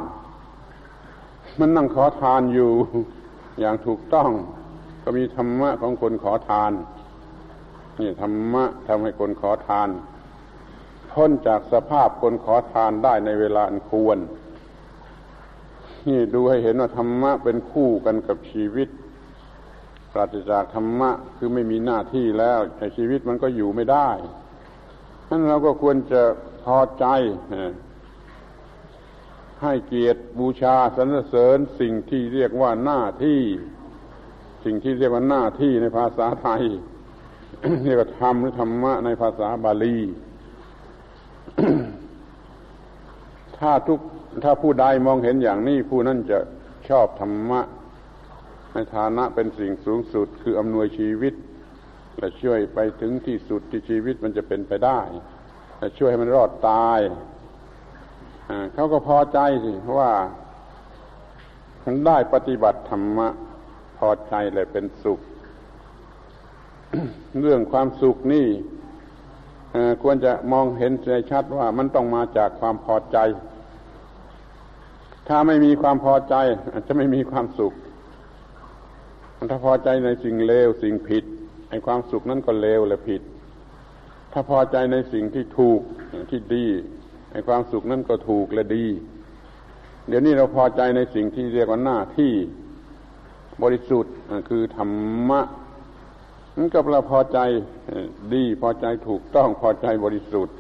[1.59, 2.71] มันนั่งขอทานอยู่
[3.61, 4.31] อย่างถูกต้อง
[5.03, 6.73] ก็มีธรรมะของคนขอทาน
[8.01, 9.89] นี่ธรรมะทำให้คนขอทาน
[11.13, 14.19] พ้นจากสภาพคนขอทานได้ในเวลาอันควร
[16.09, 18.89] นี่ดูให้เห็นว่าธรรมะเป็นคู่กันกับชีวิต
[20.13, 24.09] ปราศจากธรรมะคือไม่มีหน้าที่แล้วในชีวิตมันก็อยู่ไม่ได้
[25.29, 26.23] นั้นเราก็ควรจะ
[26.65, 27.07] พอใจ
[29.63, 33.41] ให้เกียรติบูชาสรรเสริญสิ่งที่เรียกว่าหน้าที่
[34.65, 36.63] สิ่งที่เรียกว่าหน้าที่ในภาษาไทย
[37.85, 39.99] เรียกว่าธรรมหรือธรรมะในภาษาบาลี
[43.59, 44.01] ถ้าทุก
[44.43, 46.39] ถ้าผู้ใดมองเห็นอย่างนี้ผู้นั้นจะ
[46.89, 47.61] ชอบธรรมะ
[48.73, 51.35] ในฐานะเป็นสิ่งสูงสุดคืออำนวยชีวิต
[52.19, 55.01] และช่วยไปถึงที่สุดที่ชีวิตมันจะเป็นไปได้
[55.79, 57.01] และช่วยให้มันรอดตาย
[58.75, 60.13] เขาก็พอใจสิว่า
[61.85, 63.29] ฉันได้ปฏิบัติธรรมะ
[63.99, 65.21] พอใจเลยเป็นสุข
[67.41, 68.47] เรื่องความสุขนี่
[70.03, 73.19] ควรจะมองเห็นใจชัดว่ามันต้องมาจากความพอใจ
[75.29, 76.35] ถ้าไม่มีความพอใจ
[76.73, 77.73] อาจจะไม่มีความสุข
[79.49, 81.25] ถ้าพอใจในสิ่งเลวสิ่งผิด
[81.71, 83.23] ไอ้ความสุขนั้นก็เลวและผิด
[84.33, 85.81] ถ้าพอใจในสิ่งที่ถูก
[86.31, 86.67] ที่ดี
[87.33, 88.87] ไอ้ความสุขนั้นก็ถูกและดี
[90.09, 92.33] เดี๋ยวนี้เราพอใจในสิ่งที่เรียกว่าหน้าที่
[93.63, 94.15] บริสุทธิ์
[94.49, 94.99] คือธรร
[95.29, 95.41] มะ
[96.57, 97.39] นั่นก็เราพอใจ
[98.35, 100.55] ดีพอใจถูกต้องพอใจบริสุทธิ์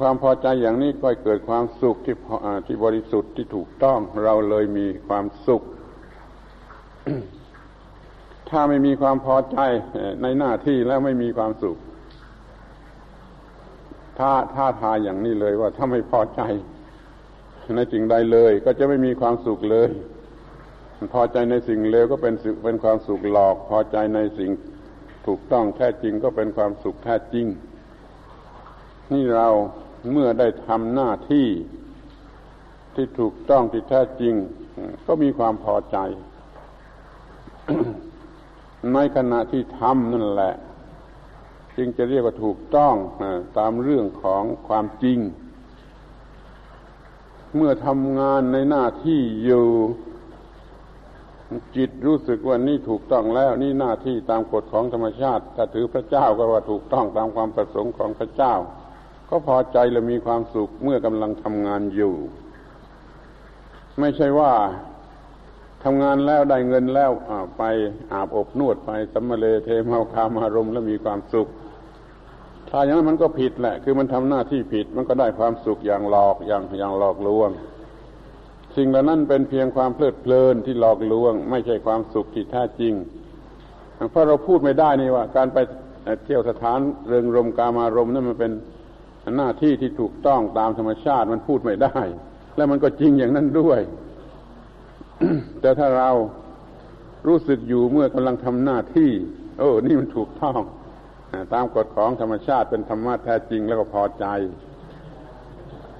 [0.00, 2.14] ความพอใจอย่างนี้ก็เกิดความสุขที่
[2.66, 5.62] ที่บริสุทธิ์ที่ถูกต้องเราเลยมีความสุข
[8.48, 9.58] ถ้าไม่มีความพอใจ
[10.22, 11.76] ในหน้าที่แล้วไม่มีความสุข
[14.18, 16.42] ถ้าท้าทายอย่างนี้เลยว่าถ้าไม่พอใจ
[17.76, 19.88] ในสิ่งใดเลย ก็จะไม่มีความสุขเลย
[21.14, 24.50] พอใจในสิ่งเลวก็เป็นเป็นความสุขหลอก พอใจในสิ่ง
[25.26, 27.46] ถูกต้องแท้จริงก็เป็นความสุขแท้จริง
[29.12, 29.48] นี่เรา
[30.12, 31.46] เมื่อได้ทำหน้าที่
[32.94, 34.34] ที่ถูกต้องที่แท้จริง
[35.06, 35.98] ก็มีความพอใจ
[38.92, 40.54] ในขณะที่ทำนั่นแหละ
[41.76, 42.94] จึงจะเรียกว่าถูกต้อง
[43.58, 45.18] ตามเรื่องของความจริง
[47.56, 49.66] เมื่อทำงานในหน้าที่อยู่
[51.76, 58.54] จิตรู้สึกว่านี่ถูกต้องแล้ว นี่หน้าที่ตามกฎของธรรมชาติ ถ้าถือพระเจ้าก็ว่าถูกต้องตามความประสงค์ของพระเจ้า
[59.28, 62.14] ก็พอใจและมีความสุขเมื่อกำลังทำงานอยู่
[64.00, 64.52] ไม่ใช่ว่า
[65.82, 67.10] ทำงานแล้วได้เงินแล้ว
[67.58, 67.62] ไป
[68.12, 71.48] อาบอบนวดไปสัมมาเลเทเมาคามารมแล้วมีความสุข
[72.68, 77.50] ถ้าอย่างนั้นมันก็ผิดแหละ คือมันทำหน้าที่ผิดมันก็ได้ความสุขอย่างหลอกอย่างอย่างหลอกลวง
[78.76, 82.94] สิ่งเหล่านั้นเป็นเพียงความเพลิดเพลินที่หลอกลวง ไม่ใช่ความสุขที่แท้จริง
[84.10, 85.58] เพราะเราพูดไม่ได้นี่ว่า การไป
[86.24, 88.52] เที่ยวสถานเริงรมกามารมนั่นมันเป็น
[89.36, 91.98] หน้าที่ที่ถูกต้องตามธรรมชาติมันพูดไม่ได้
[92.56, 93.80] และมันก็จริงอย่างนั้นด้วย
[95.60, 96.10] แต่ถ้าเรา
[97.26, 99.10] รู้สึกอยู่เมื่อกำลังทำหน้าที่
[99.58, 100.60] โอ้ นี่มันถูกต้อง
[101.54, 104.26] ตามกฎของธรรมชาติเป็นธรรมะแท้จริงแล้วก็พอใจ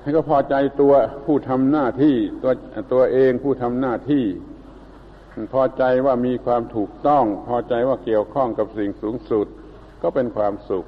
[0.00, 2.52] ให้ก็พอใจตัวผู้ทำหน้าที่ตัว
[2.92, 4.24] ตัวเองผู้ทำหน้าที่
[5.52, 9.46] พอใจว่ามีความถูกต้อง พอใจว่าเกี่ยวข้องกับสิ่งสูงสุด
[10.02, 10.84] ก็เป็นความสุข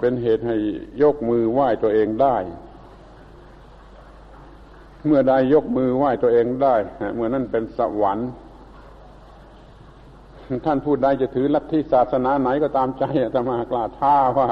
[0.00, 0.56] เป็นเหตุให้
[1.02, 2.36] ยกมือไหว้ตัวเองได้
[5.06, 6.74] เมื่อใดยกมือไหว้ตัวเองได้
[7.14, 8.30] เมื่อนั้นเป็นสวรรค์
[10.66, 14.50] ท่านพูดได้จะถือลัทธิศาสนาไหนก็ตามใจจะมากล่าท่าว่า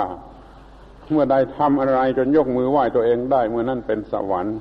[1.10, 4.56] เมื่อใดทำอะไรจนยกมือไหว้ตัวเองได้ เมื่อนั้นเป็นสวรรค์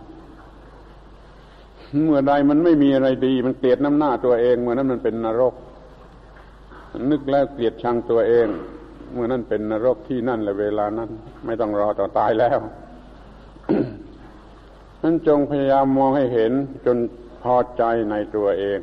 [2.06, 5.54] เมื่อใดมันไม่มีอะไรดี มันเกลียดน้ำหน้าตัวเอง เมื่อนั้นมันเป็นนรก
[7.10, 8.48] นึกแล้วเกลียดชังตัวเอง
[9.14, 11.10] เมื่อนั้นเป็นนรกที่นั่นและเวลานั้น
[11.46, 12.60] ไม่ต้องรอต่อตายแล้ว
[15.02, 16.52] นั้นจงพยายามมองให้เห็น
[16.86, 16.98] จน
[17.44, 18.80] พอใจในตัวเอง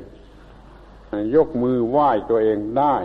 [1.35, 2.97] ยกมือไหว้ตัวเองได้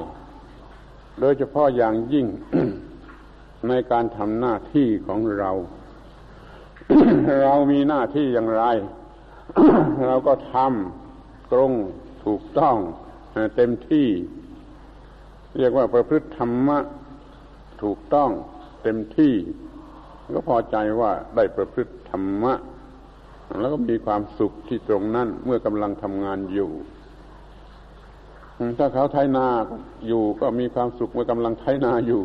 [1.19, 2.27] โดยเฉพาะอย่างยิ่ง
[3.67, 5.51] ในการทำหน้าที่ของเรา
[7.43, 8.63] เรามีหน้าที่อย่างไร
[10.07, 11.71] เราก็ทำตรง
[12.25, 12.77] ถูกต้อง
[13.55, 14.07] เต็มที่
[15.57, 16.79] เรียกว่าประพฤติธรรมะ
[17.83, 18.29] ถูกต้อง
[18.83, 19.33] เต็มที่
[20.33, 22.53] ก็พอใจว่าได้ประพฤติธรรมะ
[23.59, 26.71] แล้วก็มีความสุขที่ตรงนั้นเมื่อกำลังทำงานอยู่
[28.79, 29.47] ถ้าเขาไถนา
[30.07, 32.23] อยู่ก็มีความสุขเมื่อกำลังไถนาอยู่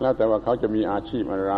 [0.00, 1.54] แล้วแต่ว่าเขาจะมีอาชีพอะไร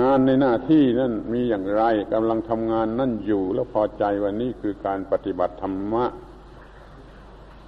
[0.00, 6.04] งานในหน้าที่นั่นมีอย่างไรกำลังทำงานนั่นอยู่ แล้วพอใจว่านี่คือการปฏิบัติธรรมะ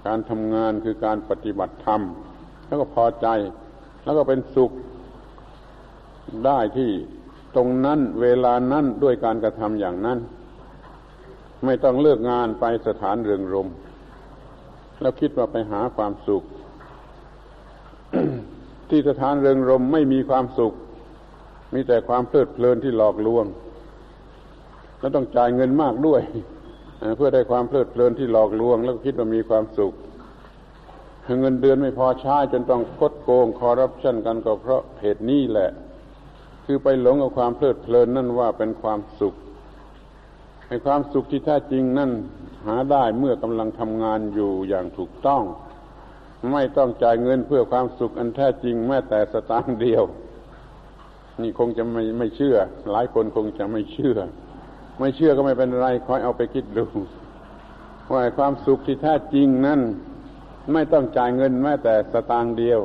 [0.07, 2.01] การทำงานคือการปฏิบัติธรรม
[2.67, 3.27] แล้วก็พอใจ
[4.03, 4.71] แล้วก็เป็นสุข
[6.45, 6.89] ได้ที่
[7.55, 10.19] ตรงนั้นเวลานั้นด้วยการกระทำอย่างนั้น
[11.65, 13.67] ไม่ต้องเลือกงานไปสถานเรืองรม
[15.01, 16.43] แล้วคิดว่าไปหาความสุข
[18.89, 20.73] ที่สถานเริงรมไม่มีความสุข
[21.73, 23.45] มีแต่ความเพลิดเพลินที่หลอกลวง
[24.99, 26.21] แล้วต้องจ่ายเงินมากด้วย
[27.15, 29.93] เพื่อได้ความเพลิดเพลินที่หลอกลวง แล้วคิดว่ามีความสุข
[31.41, 35.69] เงินเดือนไม่พอใช้จนต้องคดโกงคอร์รัปชันกันก็เพราะเหตุนี้แหละ
[36.73, 39.35] คือไปหลงกับความเพลิดเพลินนั่นว่าเป็นความสุข
[40.67, 42.11] ในความสุขที่แท้จริงนั่น
[42.67, 45.43] หาได้เมื่อกำลังทำงานอยู่อย่างถูกต้อง
[46.51, 50.03] ไม่ต้องจ่ายเงินเพื่อความสุขอันแท้จริงแม้แต่สตางค์เดียว
[51.41, 52.57] นี่คงจะไม่ไม่เชื่อ
[52.91, 54.17] หลายคนคงจะไม่เชื่อ
[54.99, 56.85] ไม่เชื่อก็ไม่เป็นไรคอยเอาไปคิดดู
[58.11, 59.79] ว่าความสุขที่แท้จริงนั้น
[60.73, 62.81] ไม่ต้องจ่ายเงินแม้แต่สตางค์เดียว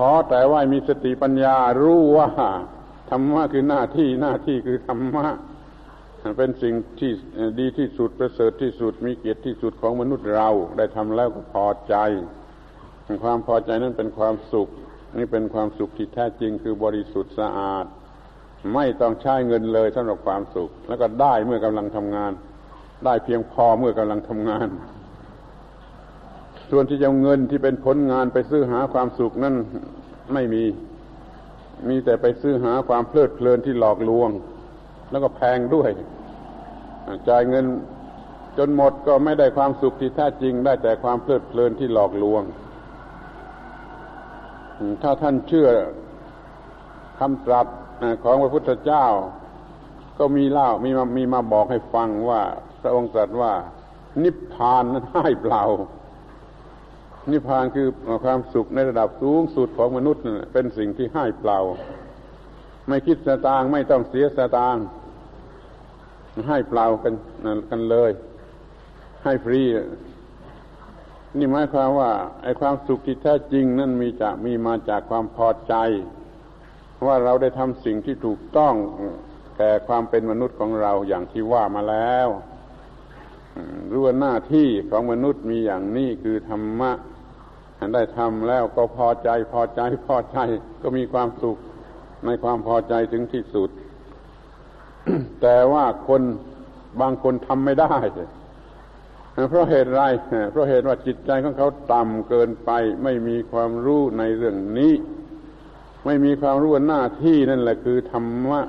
[0.00, 2.28] ขอแต่ว่ามีสติปัญญารู้ว่า
[3.10, 5.26] ธรรมะคือหน้าที่หน้าที่คือธรรมะ
[6.38, 7.12] เป็นสิ่งที่
[7.60, 11.94] ดีที่สุดประเสริฐที่สุดมีเกียรติที่สุดของมนุษย์เรา ได้ทำแล้วก็พอใจ
[13.24, 14.68] ความพอใจนั้นเป็นความสุข
[15.16, 17.84] นี่เป็นความสุขที่แท้จริงคือบริสุทธิ์สะอาด
[18.74, 22.32] ไม่ต้องใช้เงินเลยสำหรับความสุข แล้วก็ได้เมื่อกำลังทำงาน
[23.04, 24.68] ได้เพียงพอเมื่อกำลังทำงาน
[26.70, 29.54] ส่วนที่จะเงินที่เป็นผลงานไปซื้อหาความสุขนั่น
[30.34, 30.64] ไม่มี
[31.88, 34.30] มีแต่ไปซื้อหาความเพลิดเพลินที่หลอกลวง
[35.10, 35.90] แล้วก็แพงด้วย
[37.28, 37.64] จ่ายเงิน
[38.58, 42.42] จนหมดก็ไม่ได้ความสุขที่แท้จริง ได้แต่ความเพลิดเพลินที่หลอกลวง
[45.02, 45.68] ถ้าท่านเชื่อ
[47.18, 47.66] คำตรัส
[48.22, 49.06] ของพระพุทธเจ้า
[50.18, 52.40] ก็มีเล่ามีมามีมาบอกให้ฟังว่า
[52.80, 53.52] พระองค์ตรัสว่า
[54.22, 55.62] นิพพานนั้นให้เปล่า
[57.32, 57.88] นิพพานคือ
[58.24, 61.58] ความสุขในระดับสูงสุดของมนุษย์เป็นสิ่งที่ให้เปล่า
[62.88, 64.84] ไม่คิดสตางค์ไม่ต้องเสียสตางค์
[66.48, 67.14] ให้เปล่ากัน
[67.70, 68.10] กันเลย
[69.24, 69.62] ให้ฟรี
[71.38, 72.10] นี่หมายความว่า
[72.42, 75.74] ไอ้ความสุขที่แท้จริง นั่นมีจะมีมาจากความพอใจ
[77.06, 78.74] ว่าเราได้ทำสิ่งที่ถูกต้อง
[79.56, 82.28] แก่ความเป็นมนุษย์ของเราอย่างที่ว่ามาแล้ว
[83.90, 86.92] รู้ว่าหน้าที่ของมนุษย์มีอย่างนี้คือธรรมะ
[87.94, 90.38] ได้ทำแล้วก็พอใจพอใจพอใจ
[90.82, 91.56] ก็มีความสุข
[92.26, 93.70] ในความพอใจถึงที่สุด
[95.42, 96.22] แต่ว่าคน
[97.00, 97.94] บางคนทำไม่ได้
[99.48, 100.02] เพราะเหตุไร
[100.50, 102.70] เพราะเหตุว่าจิตใจของเขาต่ำเกินไป
[103.04, 104.92] ไม่มีความรู้ในเรื่องนี้
[106.06, 108.60] ไม่มีความรู้หน้าที่นั่นแหละคือธรรมะ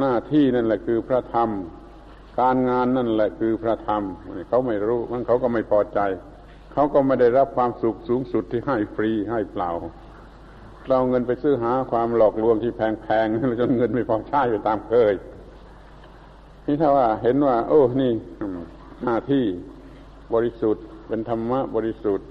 [0.00, 1.48] หน้าที่นั่นแหละคือพระธรรม
[2.40, 4.02] การงานนั่นแหละคือพระธรรม
[4.48, 6.00] เขาไม่รู้มันเขาก็ไม่พอใจ
[6.72, 9.70] เขาก็ไม่ได้รับความสุขสูงสุดที่ให้ฟรีให้เปล่า
[10.88, 15.14] เราเงินไปซื้อหาความหลอกลวงที่แพงๆจนเงินไม่พอใช้อยู่ตามเคย
[16.66, 18.12] นี่ถ้าว่าเห็นว่า โอ้นี่
[19.04, 19.44] หน้าที่
[20.34, 22.28] บริสุทธิ์เป็นธรรมะบริสุทธิ์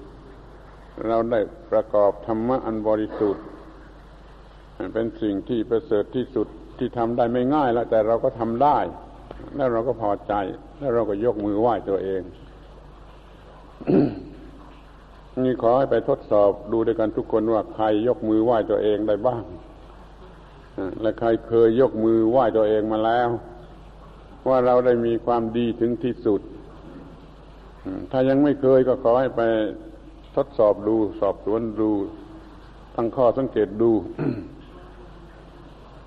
[1.08, 1.39] เราได้
[1.71, 3.43] ประกอบธรรมะอันบริสุทธิ์
[4.93, 6.47] เป็นสิ่งที่ประเสริฐที่สุด
[6.80, 8.78] ที่ทำได้ไม่ง่ายแล้วแต่เราก็ทำได้
[9.56, 10.34] แล้วเราก็พอใจ
[10.80, 12.21] แล้วเราก็ยกมือไหว้ตัวเอง
[15.45, 19.43] นี่ขอให้ไปทดสอบดูด้วยกันทุกคนว่าใครยกมือไหว้ตัวเองได้บ้าง
[21.02, 23.30] และใครเคยยกมือไหว้ตัวเองมาแล้ว
[24.47, 26.41] ว่าเราได้มีความดีถึงที่สุด
[28.12, 29.41] ถ้ายังไม่เคยก็ขอให้ไป
[30.36, 31.91] ทดสอบดู สอบสวนดู
[32.95, 33.91] ตั้งข้อสังเกตดู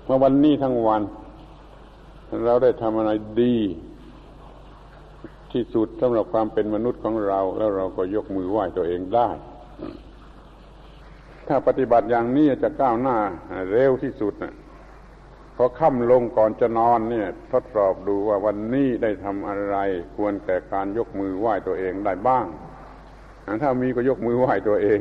[0.07, 1.01] ว่าวันนี้ทั้งวัน
[2.45, 3.55] เราได้ทำอะไรดี
[5.53, 9.29] ที่สุดสำหรับความเป็นมนุษย์ของเรา แล้วเราก็ยกมือไหว้ตัวเองได้
[11.47, 13.17] ถ้าปฏิบัติอย่างนี้จะก้าวหน้า
[13.71, 14.53] เร็วที่สุดนะ
[15.55, 19.75] พอค่ำลงก่อนจะนอนเนี่ย ทดสอบดูว่าวันนี้ได้ทำอะไร
[20.15, 22.45] ควรแก่การยกมือไหว้ตัวเองได้บ้าง
[23.61, 24.99] ถ้ามีก็ยกมือไหว้ตัวเอง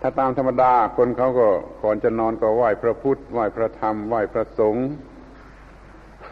[0.00, 1.48] ถ้าตามธรรมดาคนเขาก็
[1.82, 4.86] ก่อนจะนอนก็ไหว้พระพุทธไหว้พระธรรมไหว้พระสงฆ์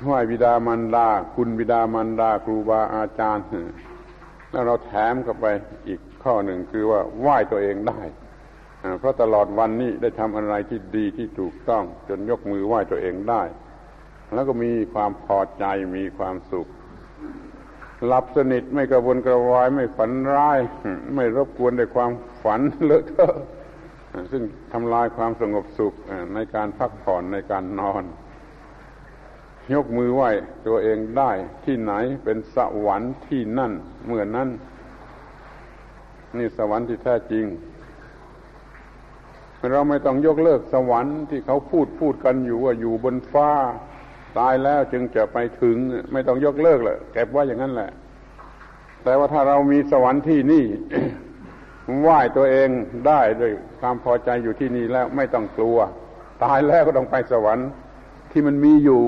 [0.05, 3.47] ไหว้บิดามารดาคุณบิดามารดาครูบาอาจารย์
[4.51, 5.47] แล้วเราแถมเข้าไป
[5.89, 8.01] อีกข้อหนึ่งคือว่าไหว้ตัวเองได้
[8.99, 13.43] เพราะตลอดวันนี้ได้ทำอะไรที่ดีที่ถูกต้อง จนยกมือไหว้ตัวเองได้
[14.35, 15.65] แล้วก็มีความพอใจ
[15.97, 16.69] มีความสุข
[18.07, 20.59] หลับสนิทไม่กระวนกระวายไม่ฝันร้าย
[21.15, 22.11] ไม่รบกวนในความ
[22.43, 23.35] ฝันเลอะเทอะ
[24.33, 25.95] ซึ่งทำลายความสงบสุข
[26.35, 28.05] ในการพักผ่อนในการนอน
[29.73, 30.31] ยกมือไหว้
[30.67, 31.31] ตัวเองได้
[31.65, 31.93] ที่ไหน
[32.25, 32.57] เป็นส
[32.87, 33.73] วรรค์ที่นั่น
[34.07, 34.49] เมื่อนั้น
[36.39, 37.47] นี่สวรรค์ที่แท้จริง
[39.73, 43.51] เราไม่ต้องยกเลิกสวรรค์ที่เขาพูดพูดกันอยู่ว่าอยู่บนฟ้า
[44.39, 45.77] ตายแล้วจึงจะไปถึง
[46.13, 47.91] ไม่ต้องยกเลิกเลยเก็บไว้อย่างนั้นแหละ
[49.05, 50.65] แต่ว่าถ้าเรามีสวรรค์ที่นี่
[52.01, 52.69] ไหว้ตัวเอง
[53.07, 55.79] ได้ด้วยความพอใจอยู่ที่นี่แล้วไม่ต้องกลัว
[56.45, 57.69] ตายแล้วก็ต้องไปสวรรค์
[58.33, 59.01] ที่มันมีอยู่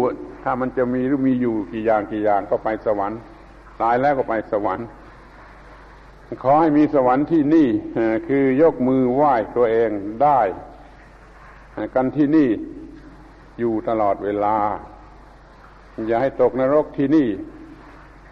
[0.43, 3.21] ถ้ามันจะมีหรือมีอยู่กี่อย่างกี่อย่างก็ไปสวรรค์
[3.83, 4.87] ตายแล้วก็ไปสวรรค์
[6.43, 7.69] ขอให้มีสวรรค์ที่นี่
[8.29, 9.91] คือยกมือไหว้ตัวเอง
[10.23, 10.41] ได้
[11.95, 12.49] กันที่นี่
[13.59, 14.57] อยู่ตลอดเวลา
[16.07, 17.29] อย่าให้ตกนรกที่นี่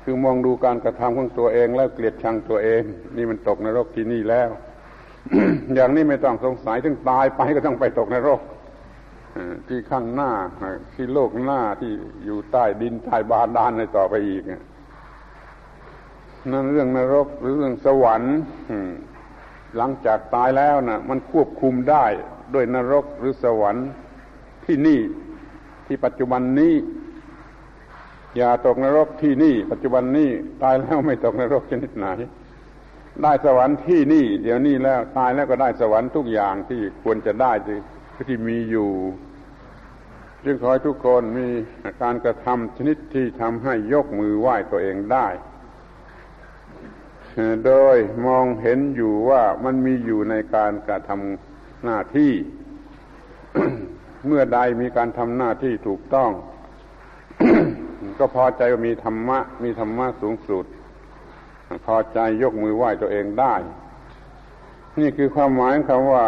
[0.02, 2.82] คือมองดูการกระทำของตัวเองแล้วเกลียดชังตัวเอง
[3.16, 4.50] นี่มันตกนรกที่นี่แล้ว
[5.74, 8.40] อย่างนี้ไม่ต้องสงสัยถึงตายไปก็ต้องไปตกนรก
[9.68, 10.32] ที่ข้างหน้า
[10.94, 11.92] ที่โลกหน้าที่
[12.24, 14.42] อยู่ใต้ดินใต้บาดาลในต่อไปอีก
[16.50, 18.36] นั่นเรื่องนรกหรือเรื่องสวรรค์
[19.76, 22.04] หลังจากตายแล้วนะมันควบคุมได้
[22.54, 23.88] ด้วยนรกหรือสวรรค์
[24.64, 25.00] ที่นี่
[25.86, 26.74] ที่ปัจจุบันนี้
[28.36, 30.30] อย่าตกนรกที่นี่ ปัจจุบันนี้
[30.62, 32.06] ตายแล้วไม่ตกนรกชนิดไหน
[33.22, 37.52] ได้สวรรค์ที่นี่ เดี๋ยวนี้แล้วตายแล้วก็ได้สวรรค์ทุกอย่างที่ควรจะได้
[38.28, 38.90] ที่มีอยู่
[40.44, 41.46] จึงขอให้ทุกคนมี
[42.02, 45.26] การกระทำชนิดที่ทำให้ยกมือไหว้ตัวเองได้
[47.66, 52.33] โดยมองเห็นอยู่ว่ามันมีอยู่ในการกระทำหน้าที่
[54.26, 56.30] เมื่อใดมีการทำหน้าที่ถูกต้อง
[58.18, 60.64] ก็พอใจว่ามีธรรมะ มีธรรมะสูงสุด
[61.87, 63.54] พอใจยกมือไหว้ตัวเองได้
[65.00, 66.26] นี่คือความหมายคำว่า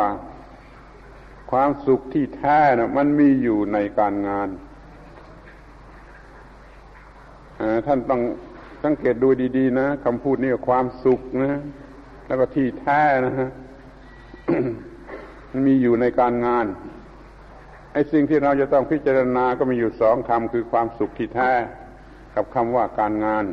[1.52, 4.48] ความสุขที่แท้นะมันมีอยู่ในการงาน
[7.86, 8.20] ท่านต้อง
[8.82, 11.60] สังเกตดูดีๆนะคำพูดนี้ความสุขนะ
[12.26, 13.50] แล้วก็ที่แท้นะฮะ
[15.50, 16.66] มันมีอยู่ในการงาน
[17.92, 21.52] ไอ้สิ่งที่เราจะต้องพิจารณาก็มีอยู่สองคำคือความสุขที่แท้
[22.35, 23.44] กับคำว่าการงาน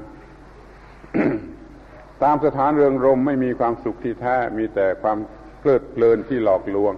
[2.24, 5.18] ตามสถานเรืองรมไม่มีความสุขที่แท้ มีแต่ความ
[5.60, 6.96] เพลิดเพลินที่หลอกลวง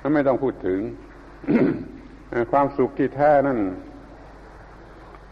[0.00, 0.80] นั้นไม่ต้องพูดถึง
[2.52, 3.58] ความสุขที่แท้นั่น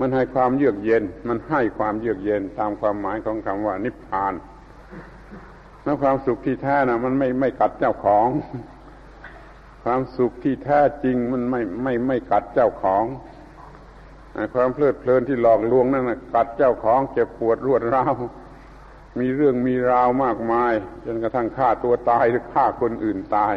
[0.01, 4.33] มันให้ความเยือกเย็น มันให้ความเยือกเย็นตามความหมายของคำว่า นิพพาน
[5.85, 8.27] แล้วความสุขที่แท้น่ะ มันไม่ไม่กัดเจ้าของ
[9.85, 13.05] ความสุขที่แท้จริงมันไม่ไม่ไม่กัดเจ้าของ
[14.55, 18.15] ความเพลิดเพลินที่หลอกลวงนั่นนะกัดเจ้าของเจ็บปวดรวดร้าว
[19.21, 20.73] มีเรื่องมีราวมากมาย
[21.05, 23.55] จนกระทั่งฆ่าตัวตายหรือฆ่าคนอื่นตาย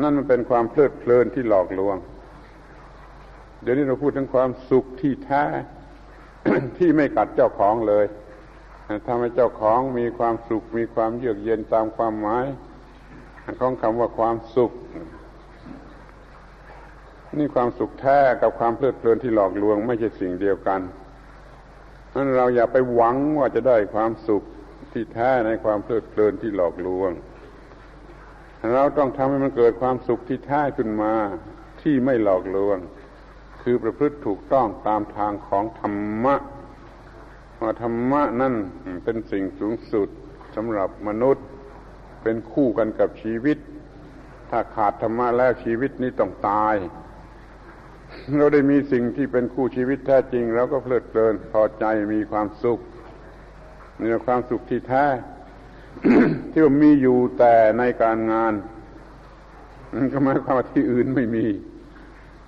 [0.00, 1.96] นั่นมันเป็นความเพลิดเพลินที่หลอกลวง
[3.62, 5.44] เดี๋ยวนี้เราพูดถึงความสุขที่แท้
[6.78, 8.04] ที่ไม่กัดเจ้าของเลย
[9.06, 12.46] ทำให้เจ้าของมีความสุข มีความเยือกเย็นตามความหมาย
[13.60, 14.72] ของคำว่าความสุข
[17.38, 20.80] นี่ความสุขแท้กับความเพลิดเพลินที่หลอกลวง ไม่ใช่สิ่งเดียวกัน
[22.14, 24.42] นั้นเราอย่าไปหวังว่าจะได้ความสุข
[24.92, 27.10] ที่แท้ในความเพลิดเพลินที่หลอกลวง
[28.70, 31.12] เราต้องทำให้มันเกิดความสุขที่แท้ขึ้นมา
[31.82, 32.78] ที่ไม่หลอกลวง
[33.62, 36.36] คือประพฤติถูกต้องตามทางของธรรมะ
[37.62, 38.54] ว่าธรรมะนั่น
[39.04, 40.08] เป็นสิ่งสูงสุด
[40.54, 41.46] สำหรับมนุษย์
[42.22, 43.58] เป็นคู่กันกับชีวิต
[44.50, 46.74] ถ้าขาดธรรมะแล้วชีวิตนี้ต้องตาย
[48.36, 52.80] เราได้มีสิ่งที่เป็นคู่ชีวิตแท้จริงเราก็เพลิดเพลินพอใจมีความสุข
[53.98, 55.04] นี่ความสุขที่แท้
[56.50, 58.52] ที่ว่ามีอยู่แต่ในการงาน
[59.94, 61.46] มันก็หมายความว่าที่อื่นไม่มี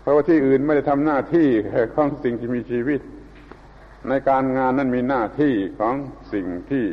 [0.01, 1.49] เพราะว่าที่อื่นไม่ได้ทำหน้าที่
[1.95, 3.01] ของสิ่งที่มีชีวิต
[4.09, 5.95] ในการงานนั้นมีหน้าที่ของ
[6.33, 6.85] สิ่งที่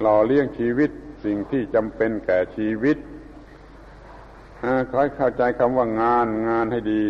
[0.00, 0.90] หล่อเลี้ยงชีวิต
[1.24, 2.96] สิ่งที่จำเป็นแก่ชีวิต
[4.90, 7.04] ขอให้เข้าใจคำว่างานงานให้ดี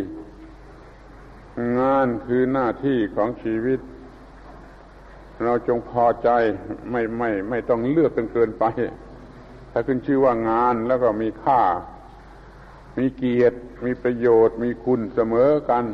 [1.78, 3.80] งานคือหน้าที่ของชีวิต
[5.44, 6.28] เราจงพอใจ
[6.90, 8.64] ไม่ไม่ไม่ต้องเลือกกันเกินไป
[9.72, 11.60] ถ้าขึ้นชื่อว่างานแล้วก็มีค่า
[12.98, 15.84] มีเกียรติ มีประโยชน์ มีคุณเสมอกัน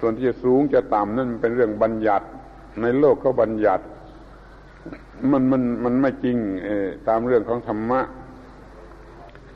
[0.00, 2.26] ส่วนที่จะสูงจะต่ำนั่นเป็นเรื่องบัญญัติ
[2.82, 3.84] ในโลกก็บัญญัติ
[5.30, 6.38] มันมันมันไม่จริง
[7.08, 8.00] ตามเรื่องของธรรมะ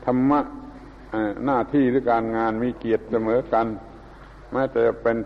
[0.05, 0.39] ธรรมะ
[1.45, 3.65] หน้าที่หรือการงานมีเกียรติเสมอกัน
[4.51, 5.17] แม้จะเป็น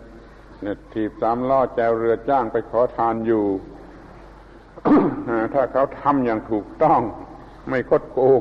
[0.92, 3.44] ถีบสามล้อแจวเรือจ้างไปขอทานอยู่
[5.54, 7.00] ถ้าเขาทำอย่างถูกต้อง
[7.68, 8.40] ไม่คดโกง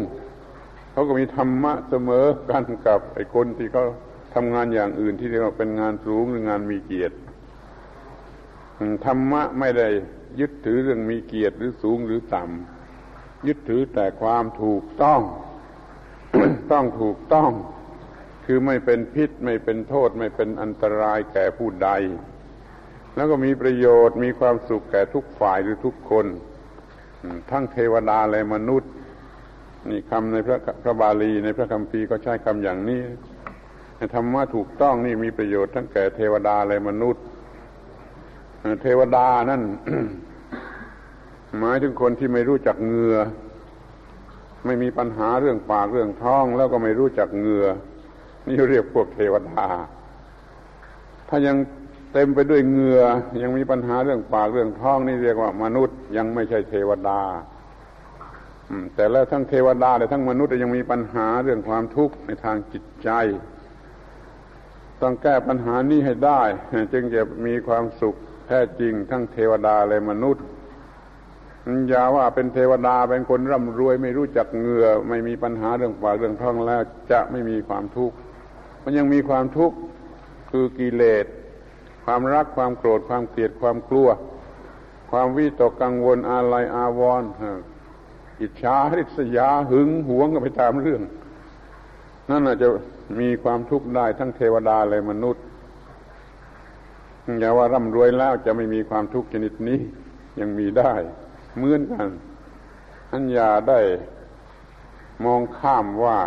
[0.92, 3.86] เขาก็มีธรรมะเสมอกันกับไอ้คนที่เขา
[4.34, 7.16] ทำงานอย่างอื่นที่เรียกว่าเป็นงานสูงหรืองานมีเกียรติ
[9.06, 9.88] ธรรมะไม่ได้
[10.40, 15.22] ยึดถือเรื่องมีเกียรติหรือสูงหรือต่ำยึดถือแต่ความถูกต้อง
[16.72, 17.52] ต้องถูกต้อง
[18.46, 21.90] คือไม่เป็นพิษไม่เป็นโทษ ไม่เป็นอันตรายแก่ผู้ใด
[23.16, 26.26] แล้วก็มีประโยชน์มีความสุขแก่ทุกฝ่ายหรือทุกคน
[27.52, 28.92] ทั้งเทวดาและมนุษย์
[29.90, 33.02] นี่คำในพระพระบาลีในพระคัมภีร์ก็ใช้คำอย่างนี้
[34.14, 37.24] ธรรมะถูกต้องนี่มีประโยชน์ทั้งแก่เทวดาและมนุษย์
[38.82, 39.62] เทวดานั่น
[41.60, 43.18] หมายถึงคนที่ไม่รู้จักเงือ
[44.66, 47.66] ไม่มีปัญหาเรื่องปากเรื่องท้อง แล้วก็ไม่รู้จักเงือ
[48.48, 49.68] นี่เรียกพวกเทวดา
[51.30, 51.56] ถ้ายัง
[52.14, 53.02] เต็มไปด้วยเหงื่อ
[53.44, 57.22] ยังมีปัญหาเรื่องปากเรื่องท้องนี่เรียกว่ามนุษย์ยังไม่ใช่เทวดา
[58.96, 63.10] แต่แล้วทั้งเทวดาและทั้งมนุษย์ยังมีปัญหาเรื่องความทุกข์ในทางจิตใจ
[65.02, 66.42] ต้องแก้ปัญหานี้ให้ได้
[66.94, 68.16] จึงจะมีความสุข
[68.48, 70.46] แท้จริง ทั้งเทวดาและมนุษย์
[71.90, 76.82] อย่าว่าเป็นเทวดาเป็นคนร่ำรวยไม่รู้จักเงื่อไม่มีปัญหาเรื่องปากเรื่องท้องแล้ว
[77.12, 78.16] จะไม่มีความทุกข์
[78.84, 79.78] มันยังมีความทุกข์
[80.52, 81.26] คือกิเลส
[82.06, 84.10] ความรักความโกรธความเกลียดความกลัว
[85.12, 87.30] ความวิตกกังวลอาลัยอาวรณ์
[88.42, 91.02] อิจฉาริษยาหึงหวงกันไปตามเรื่อง
[92.30, 92.68] นั่นอาจจะ
[93.20, 95.44] มีความทุกข์ได้ทั้งเทวดาและมนุษย์
[97.40, 99.80] อย่าว่าร่ำรวยแล้วจะไม่มีความทุกข์ชนิดนี้
[100.40, 100.94] ยังมีได้
[101.58, 102.08] เหมือนกัน
[103.12, 103.80] อันอย่าได้
[105.26, 106.20] มองข้ามว่า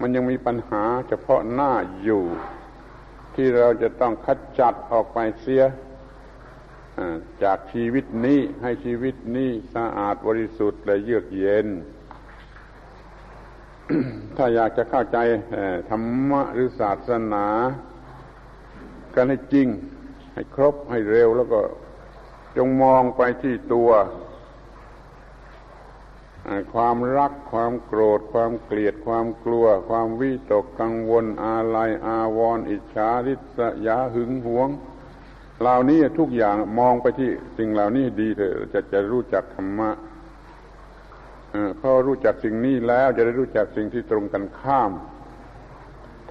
[0.00, 1.72] มันยังมีปัญหาเฉพาะหน้า
[2.02, 2.24] อยู่
[3.34, 5.62] ที่เราจะต้องคัดจัดออกไปเสีย
[7.42, 11.66] จากชีวิตนี้ให้ชีวิตนี้สะอาดบริสุทธิ์และเยือกเย็น
[14.36, 15.18] ถ้าอยากจะเข้าใจ
[15.90, 17.46] ธรรมะหรือศาสนา
[19.14, 19.68] กันให้จริง
[20.34, 21.60] ให้ครบให้เร็วแล้วก็
[22.56, 23.90] จงมองไปที่ตัว
[26.74, 34.68] ความรักความโกรธ ความเกลียดความกลัว ความวิตกกังวล อาลัยอาวรณ์อิจฉาริษยาหึงหวง
[35.60, 39.90] เหล่านี้ทุกอย่างมองไปที่สิ่งเหล่านี้ดีเถอะจะจะรู้จักธรรมะ
[41.80, 44.92] พอรู้จักสิ่งนี้แล้วจะได้รู้จักสิ่งที่ตรงกันข้าม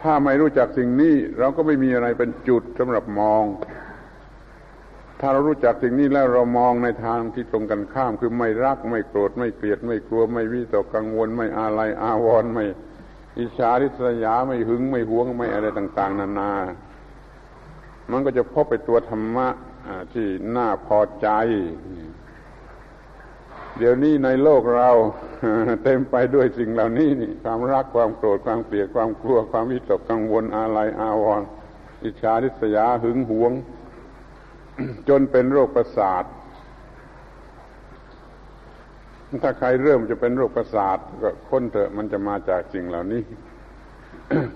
[0.01, 3.43] ถ้าไม่รู้จักสิ่งนี้ เราก็ไม่มีอะไรเป็นจุดสำหรับมอง
[5.21, 12.65] ถ้าเรารู้จักสิ่งนี้แล้วเรามองในทางที่ตรงกันข้าม คือไม่รักไม่โกรธไม่เกลียดไม่กลัว ไม่วิตกกังวลไม่อาลัยอาวรณ์ไม่
[13.39, 16.51] อิจฉาริษยาไม่หึงไม่หวงไม่อะไรต่าง ๆ นานา
[18.11, 19.47] มันก็จะพบไปตัวธรรมะ
[20.13, 21.27] ที่น่าพอใจ
[23.77, 24.89] เดี๋ยวนี้ในโลกเรา
[25.83, 31.47] เต็มไปด้วยสิ่งเหล่านี้นี่ความรักความโกรธความเกลียดความกลัว ความวิตกกังวลอาลัยอาวรณ์
[32.03, 33.51] อิจฉาริษยาหึงหวง
[35.09, 36.23] จนเป็นโรคประสาท
[39.43, 43.23] ถ้าใครเริ่มจะเป็นโรคประสาทก็ค้นเถอะมันจะมาจากสิ่งเหล่านี้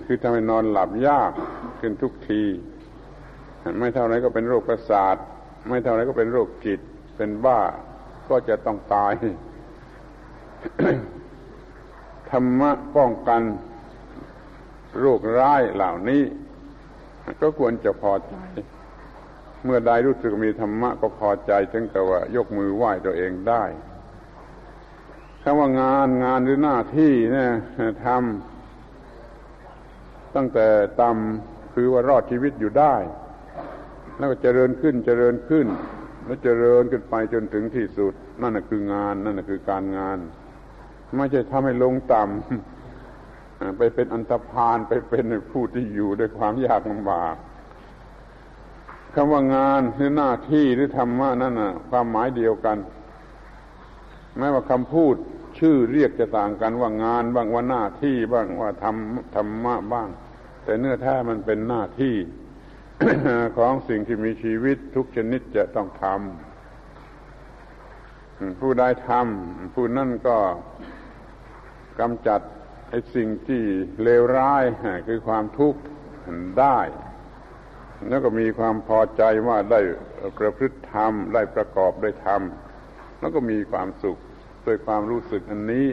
[0.04, 1.32] คือทำให้นอนหลับยาก
[1.80, 2.42] ขึ้นทุกที
[3.78, 5.16] ไม่เท่าไรก็เป็นโรคประสาท
[5.68, 6.80] ไม่เท่าไรก็เป็นโรคจิต
[7.16, 7.60] เป็นบ้า
[8.28, 9.12] ก็จะต้องตาย
[12.30, 13.42] ธรรมะป้องกัน
[15.00, 16.22] โรคร้ายเหล่านี้
[17.40, 18.36] ก็ควรจะพอใจ
[19.66, 23.64] เมื่อใดรู้สึกมีธรรมะก็พอใจถึงกับว่ายกมือไหว้ตัวเองได้
[25.42, 27.50] คำว่างานงานหรือหน้าที่เนี่ย
[28.04, 30.66] ทำตั้งแต่
[31.00, 32.94] ต่ำคือว่ารอดชีวิตอยู่ได้
[34.18, 35.66] แล้วก็เจริญขึ้นเจริญขึ้น
[36.24, 38.12] แล้วเจริญขึ้นไปจนถึงที่สุด
[38.42, 40.18] นั่นคืองานนั่นคือการงาน
[41.18, 47.34] ไม่ใช่ทำให้ลงต่ำไปเป็นอันตรพานไปเป็นผู้ที่อยู่ด้วยความยากลำบาก
[49.18, 52.78] คำว่างานหรือหน้าที่หรือธรรมะนั่นน่ะ ความหมายเดียวกัน
[54.38, 55.14] แม้ว่าคำพูด
[55.58, 58.96] ชื่อเรียกจะต่างกันว่างานบ้างว่าหน้าที่บ้างว่าธรรม
[59.34, 60.08] ธรรมะบ้าง
[60.64, 62.16] แต่เนื้อแท้มันเป็นหน้าที่
[63.56, 70.38] ของสิ่งที่มีชีวิตทุกชนิดจะต้องทำผู้ใดทำผู้นั่นก็
[72.00, 72.40] กำจัด
[72.90, 73.62] ไอ้สิ่งที่
[74.02, 74.64] เลวร้าย
[75.08, 75.80] คือความทุกข์
[76.60, 76.78] ได้
[78.08, 79.80] แล้วก็มีความพอใจว่าได้
[80.38, 84.16] ประพฤติธรรมได้ประกอบได้ทำแล้วก็มีความสุข
[84.66, 85.86] ด้วยความรู้สึกอันนี้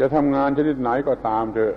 [0.00, 1.74] จะทำงานชนิดไหนก็ตามเถอะ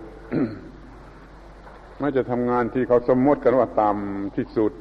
[2.00, 4.72] ไม่จะทำงานที่เขาสมมติกันว่าต่ำที่สุด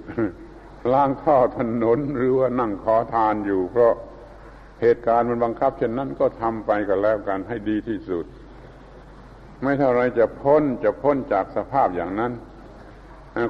[0.92, 3.94] ล้างท่อถนนหรือว่านั่งขอทานอยู่ เพราะ
[4.80, 8.24] เหตุการณ์มันบังคับเช่นนั้นก็ทำไปก็แล้วกันให้ดีที่สุด
[9.62, 12.32] ไม่เท่าไรจะพ้นจะพ้นจากสภาพอย่างนั้น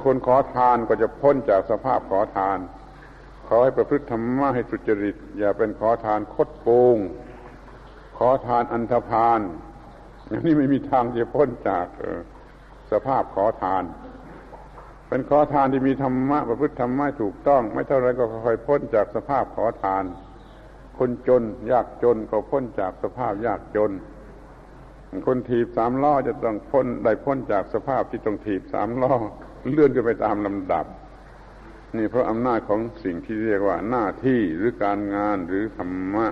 [0.05, 2.57] คนขอทานก็จะพ้นจากสภาพขอทาน
[3.47, 6.97] ขอให้ประพฤติธรรมะให้สุจริต อย่าเป็นขอทานคดโกง
[8.17, 9.39] ขอทานอันธพาล
[10.27, 11.87] อย่างนี้ไม่มีทางจะพ้นจาก
[12.91, 13.83] สภาพขอทาน
[15.07, 20.03] เป็นขอทานที่มีธรรมะประพฤติธรรมะถูกต้อง ไม่เท่าไรก็ค่อยพ้นจากสภาพขอทาน
[20.97, 23.91] คนจนยากจนก็พ้นจากสภาพยากจน
[25.27, 29.15] คนถีบสามล้อจะต้องพ้นได้พ้นจากสภาพที่ต้องถีบสามล้อ
[29.71, 30.85] เลื่อนกันไปตามลำดับ
[31.97, 36.27] นี่เพราะอำนาจของสิ่งที่เรียกว่าหน้าที่หรือการงานหรือธรรมะ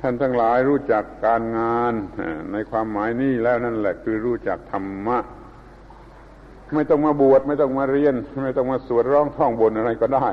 [0.00, 1.92] ท่านทั้งหลายรู้จักการงาน
[2.52, 5.18] ในความหมายนี้แล้วนั่นแหละคือรู้จักธรรมะ
[6.74, 8.14] ไม่ต้องมาบวชไม่ต้องมาเรียน
[8.44, 10.28] ไม่ต้องมาสวดร้องท่องบนอะไรก็ได้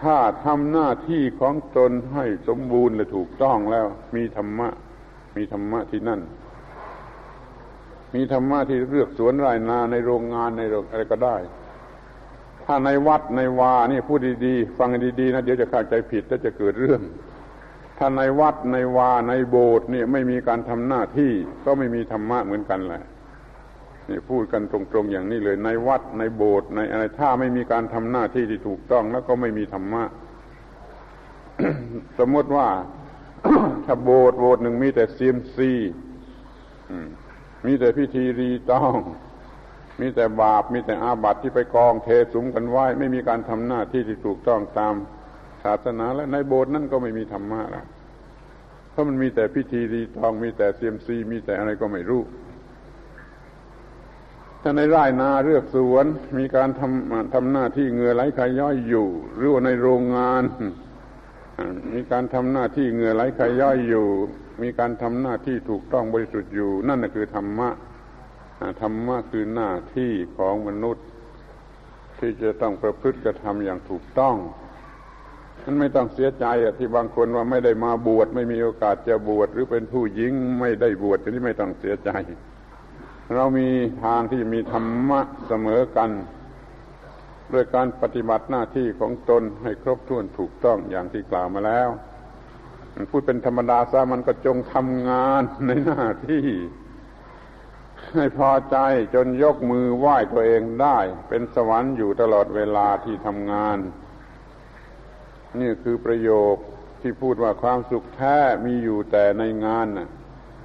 [0.00, 4.68] ถ้าทำหน้าที่ของตนให้สมบูรณ์และถูกต้องแล้ว มีธรรมะ
[5.36, 6.20] มีธรรมะที่นั่น
[8.14, 11.36] มีธรรมะที่เลือกสวนไรนาในโรงงานในอะไรก็ได้
[12.64, 14.90] ถ้าในวัดในวานี่พูดดีๆ ฟัง
[15.20, 17.00] ดีๆนะเดี๋ยวจะเข้าใจผิดแล้วจะเกิดเรื่อง
[17.98, 21.32] ถ้าในวัดในวาในโบสถ์นี่ไม่มีการทำหน้าที่
[21.64, 23.02] ก็ไม่มีธรรมะเหมือนกันแหละ
[24.08, 30.04] นี่พูดกันตรงๆอย่างนี้เลย ในวัดในโบสถ์ในอะไรถ้าไม่มีการทำหน้าที่ที่ถูกต้องแล้วก็ไม่มีธรรมะ
[32.18, 32.68] สมมติว่า
[33.84, 35.70] ถ้าโบสถ์โบสถ์หนึ่งมีแต่เซียมซี
[37.66, 38.92] มีแต่พิธีรีต้อง
[40.00, 44.94] มีแต่บาป มีแต่อาบัติที่ไปกองเทสุมกันไว้ ไม่มีการทำหน้าที่ที่ถูกต้องตาม
[45.64, 47.86] ศาสนาและในโบสถ์นั่นก็ไม่มีธรรมะแล้ว
[48.90, 52.22] เพราะมันมีแต่พิธีรีตอง มีแต่เซียมซี มีแต่อะไรก็ไม่รู้
[54.62, 56.06] ถ้าในไร่นาเลือกสวน
[56.38, 60.42] มีการทำทำหน้าที่เงื่อไหลขย่อยอยู่ หรือว่าในโรงงาน
[61.92, 64.08] มีการทำหน้าที่เงื่อไหลขย่อยอยู่
[64.62, 67.68] มีการทำหน้าที่ถูกต้องบริสุทธิ์อยู่ นั่นคือธรรมะ
[68.82, 71.06] ธรรมะคือหน้าที่ของมนุษย์
[72.18, 74.36] ที่จะต้องประพฤติกระทำอย่างถูกต้อง
[75.64, 76.46] มันไม่ต้องเสียใจ
[76.78, 82.10] ที่บางคนว่าไม่ได้มาบวชไม่มีโอกาสจะบวชหรือเป็นผู้หญิงไม่ได้บวชนี่ไม่ต้องเสียใจ
[83.34, 83.68] เรามี
[84.04, 86.10] ทางที่มีธรรมะเสมอกัน
[87.52, 91.88] ด้วยการปฏิบัติหน้าที่ของตนให้ครบถ้วนถูกต้องอย่างที่กล่าวมาแล้ว
[93.10, 96.46] พูดเป็นธรรมดาซะมันก็จงทำงานในหน้าที่
[98.14, 98.76] ให้พอใจ
[99.14, 103.78] จนยกมือไหว้ตัวเองได้ เป็นสวรรค์อยู่ตลอดเวลาที่ทำงาน
[105.60, 106.56] นี่คือประโยค
[107.00, 108.36] ที่พูดว่าความสุขแท้
[108.66, 110.08] มีอยู่แต่ในงานน่ะ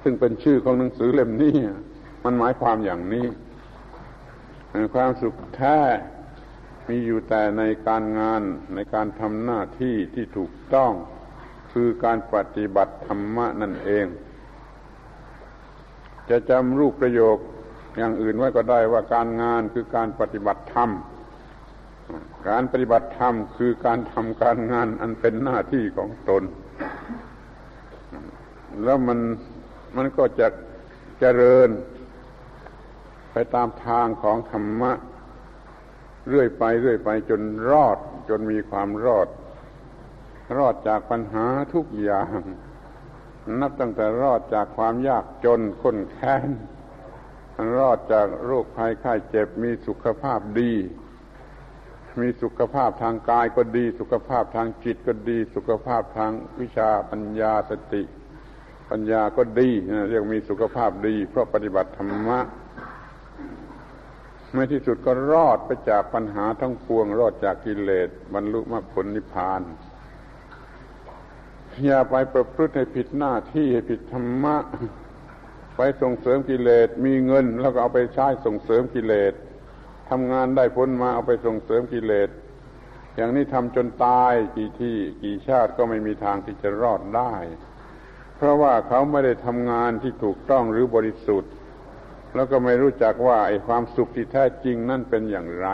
[0.02, 1.56] ซึ่งเป็นชื่อของหนังสือเล่มนี้
[2.24, 3.26] มันหมายความอย่างนี้
[4.94, 5.78] ความสุขแท้
[6.88, 8.42] มีอยู่แต่ในการงาน
[8.74, 10.92] ในการทำหน้าที่ที่ถูกต้อง
[11.74, 14.06] คือการปฏิบัติธรรมะนั่นเอง
[16.30, 17.38] จะจำรูปประโยค
[17.96, 20.90] อย่างอื่นไว้ก็ได้ว่าการงานคือการปฏิบัติธรรม
[22.48, 26.42] การปฏิบัติธรรมคือการทำการงานอันเป็นหน้าที่ของตน
[28.84, 29.18] แล้วมัน
[29.96, 30.48] มันก็จะ
[31.20, 31.68] เจริญ
[33.32, 34.92] ไปตามทางของธรรมะ
[36.28, 37.98] เรื่อยไปเรื่อยไปจนรอด
[38.28, 39.28] จนมีความรอด
[40.56, 42.30] รอดจากปัญหาทุกอย่าง
[43.60, 46.48] นับตั้งแต่รอดจากความยากจนข้นแค้น
[47.76, 50.72] รอดจากโรคภัยไข้เจ็บมีสุขภาพดี
[52.20, 56.30] มีสุขภาพทางกายก็ดี สุขภาพทางจิตก็ดี สุขภาพทาง
[56.60, 58.02] วิชาปัญญาสติ
[58.90, 59.70] ปัญญาก็ดี
[60.08, 62.38] เรียกมีสุขภาพดี เพราะปฏิบัติธรรมะ
[64.52, 69.60] ในที่สุดก็รอดไปจากปัญหาทั้งปวง รอดจากกิเลสบรรลุมรรคผลนิพพาน
[71.82, 74.56] อย่าไปประพฤติให้ผิดหน้าที่ให้ผิดธรรมะ
[75.76, 79.32] ไปส่งเสริมกิเลสมีเงิน แล้วก็เอาไปใช้ส่งเสริมกิเลส
[80.10, 82.28] ทำงานได้ผลมาเอาไปส่งเสริมกิเลส
[83.16, 87.34] อย่างนี้ทำจนตายกี่ที่กี่ชาติก็ไม่มีทางที่จะรอดได้
[88.36, 91.52] เพราะว่าเขาไม่ได้ทำงานที่ถูกต้องหรือบริสุทธิ์
[92.34, 95.68] แล้วก็ไม่รู้จักว่าไอ้ความสุขที่แท้จริงนั่นเป็นอย่างไร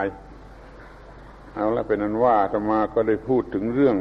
[1.53, 3.97] เอาละเป็นนั้นว่าธรรมาก็ได้พูดถึงเรื่อง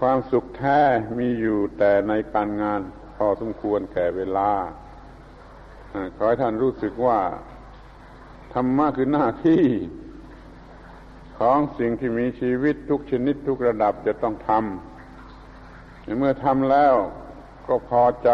[0.00, 0.80] ความสุขแท้
[1.18, 2.80] มีอยู่แต่ในการงาน
[3.16, 4.50] พอสมควรแก่เวลา
[6.16, 7.20] ขอให้ท่านรู้สึกว่า
[8.54, 9.64] ธรรมะคือหน้าที่
[11.38, 16.94] ของสิ่งที่มีชีวิตทุกชนิดทุกระดับจะต้องทำเมื่อทำแล้ว
[17.66, 18.30] ก็พอใจ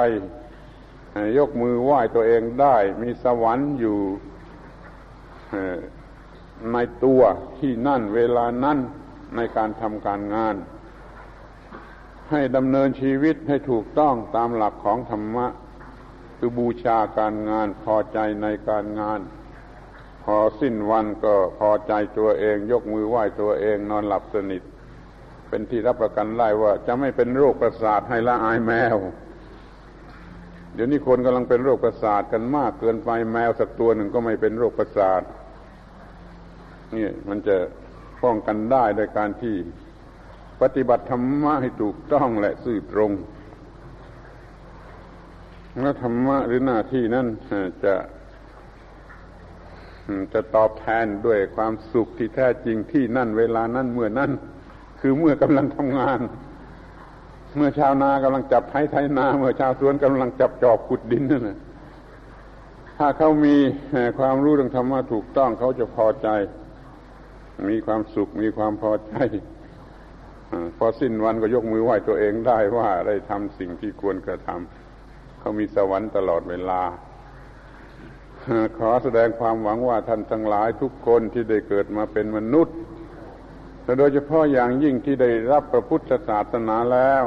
[1.38, 3.98] ยกมือไหว้ตัวเองได้ มีสวรรค์อยู่
[6.72, 7.22] ในตัว
[7.58, 8.78] ที่นั่นเวลานั้น
[9.36, 10.54] ในการทำการงาน
[12.30, 15.46] ให้ดำเนินชีวิตให้ถูกต้องตามหลักของธรรมะ
[16.38, 19.20] คือบูชาการงานพอใจในการงาน
[20.24, 24.62] พอสิ้นวันก็พอใจตัวเอง ยกมือไหว้ตัวเองนอนหลับสนิท
[25.48, 28.96] เป็นที่รับประกันได้ว่า จะไม่เป็นโรคประสาทให้ละอายแมว
[30.74, 35.22] เดี๋ยวนี้คนกำลังเป็นโรคประสาทกันมากเกินไปแมวสักตัวหนึ่งก็ไม่เป็นโรคประสาท
[36.96, 37.56] นี่มันจะ
[38.22, 39.56] ป้องกันได้โดยการที่
[40.60, 43.12] ปฏิบัติธรรมะให้ถูกต้องและซื่อตรง
[45.82, 47.26] แล้วธรรมะหรือหน้าที่นั้น
[47.84, 47.94] จะ
[50.32, 54.30] จะตอบแทนด้วยความสุขที่แท้จริงที่นั่นเวลานั้นเมื่อนั้น
[55.00, 56.20] คือเมื่อกำลังทำงาน
[57.56, 61.58] เมื่อชาวนากำลังจับไถไถนา เมื่อชาวสวนกำลังจับจอบขุดดินนั่นแหละ
[62.98, 63.56] ถ้าเขามี
[64.18, 66.28] ความรู้เรื่องธรรมะถูกต้องเขาจะพอใจ
[67.68, 69.14] มีความสุขมีความพอใจ
[70.78, 76.82] พอสิ้นวันก็ยกมือไหว้ตัวเองได้ว่าได้ทำสิ่งที่ควรกระทำเขามีสวรรค์ตลอดเวลา
[78.78, 82.76] ขอแสดงความหวังว่าท่านทั้งหลายทุกคนที่ได้เกิดมาเป็นมนุษย์
[83.84, 87.24] และโดยเฉพาะอย่างยิ่งที่ได้รับพระพุทธศาสนาแล้ว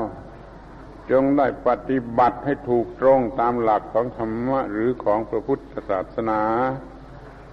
[1.11, 6.41] จงได้ปฏิบัติให้ถูกตรงตามหลักของธรรมะหรือของพระพุทธศาสนา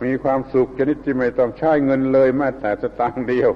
[0.05, 3.51] มีความสุขชนิดที่ไม่ต้องใช้เงินเลยแม้แต่สตางค์เดียว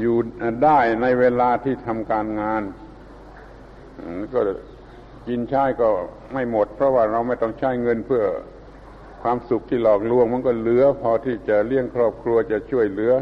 [0.00, 0.16] อยู่
[0.64, 2.62] ได้ในเวลาที่ทำการงาน
[4.34, 4.40] ก็
[5.28, 5.88] กินใช้ก็
[6.32, 8.24] ไม่หมด เพราะว่าเราไม่ต้องใช้เงินเพื่อ
[9.22, 13.12] ความสุขที่หลอกลวง มันก็เหลือ พอที่จะเลี้ยงครอบครัวจะช่วยเหลือ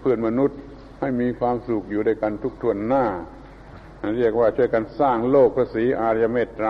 [0.00, 0.58] เพื่อนมนุษย์
[1.00, 3.04] ให้มีความสุขอยู่ด้วยกันทุกทวนหน้า
[4.18, 6.68] เรียกว่าช่วยกันสร้างโลกพระศรีอารยเมตไตร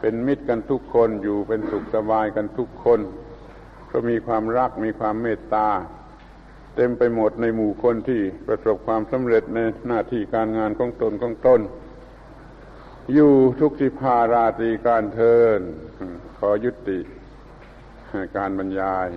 [0.00, 3.00] เป็นมิตรกันทุกคนอยู่เป็นสุขสบายกันทุกคน
[3.90, 5.68] ก็มีความรักมีความเมตตา
[6.80, 11.60] ต็มไปหมดในหมู่คนที่ประสบความสำเร็จในหน้าที่การงานของตนของตน
[13.14, 15.60] อยู่ทุกสิพาราตรีการเทิน
[16.38, 16.98] ขอยุติ
[18.36, 19.08] การบรรยาย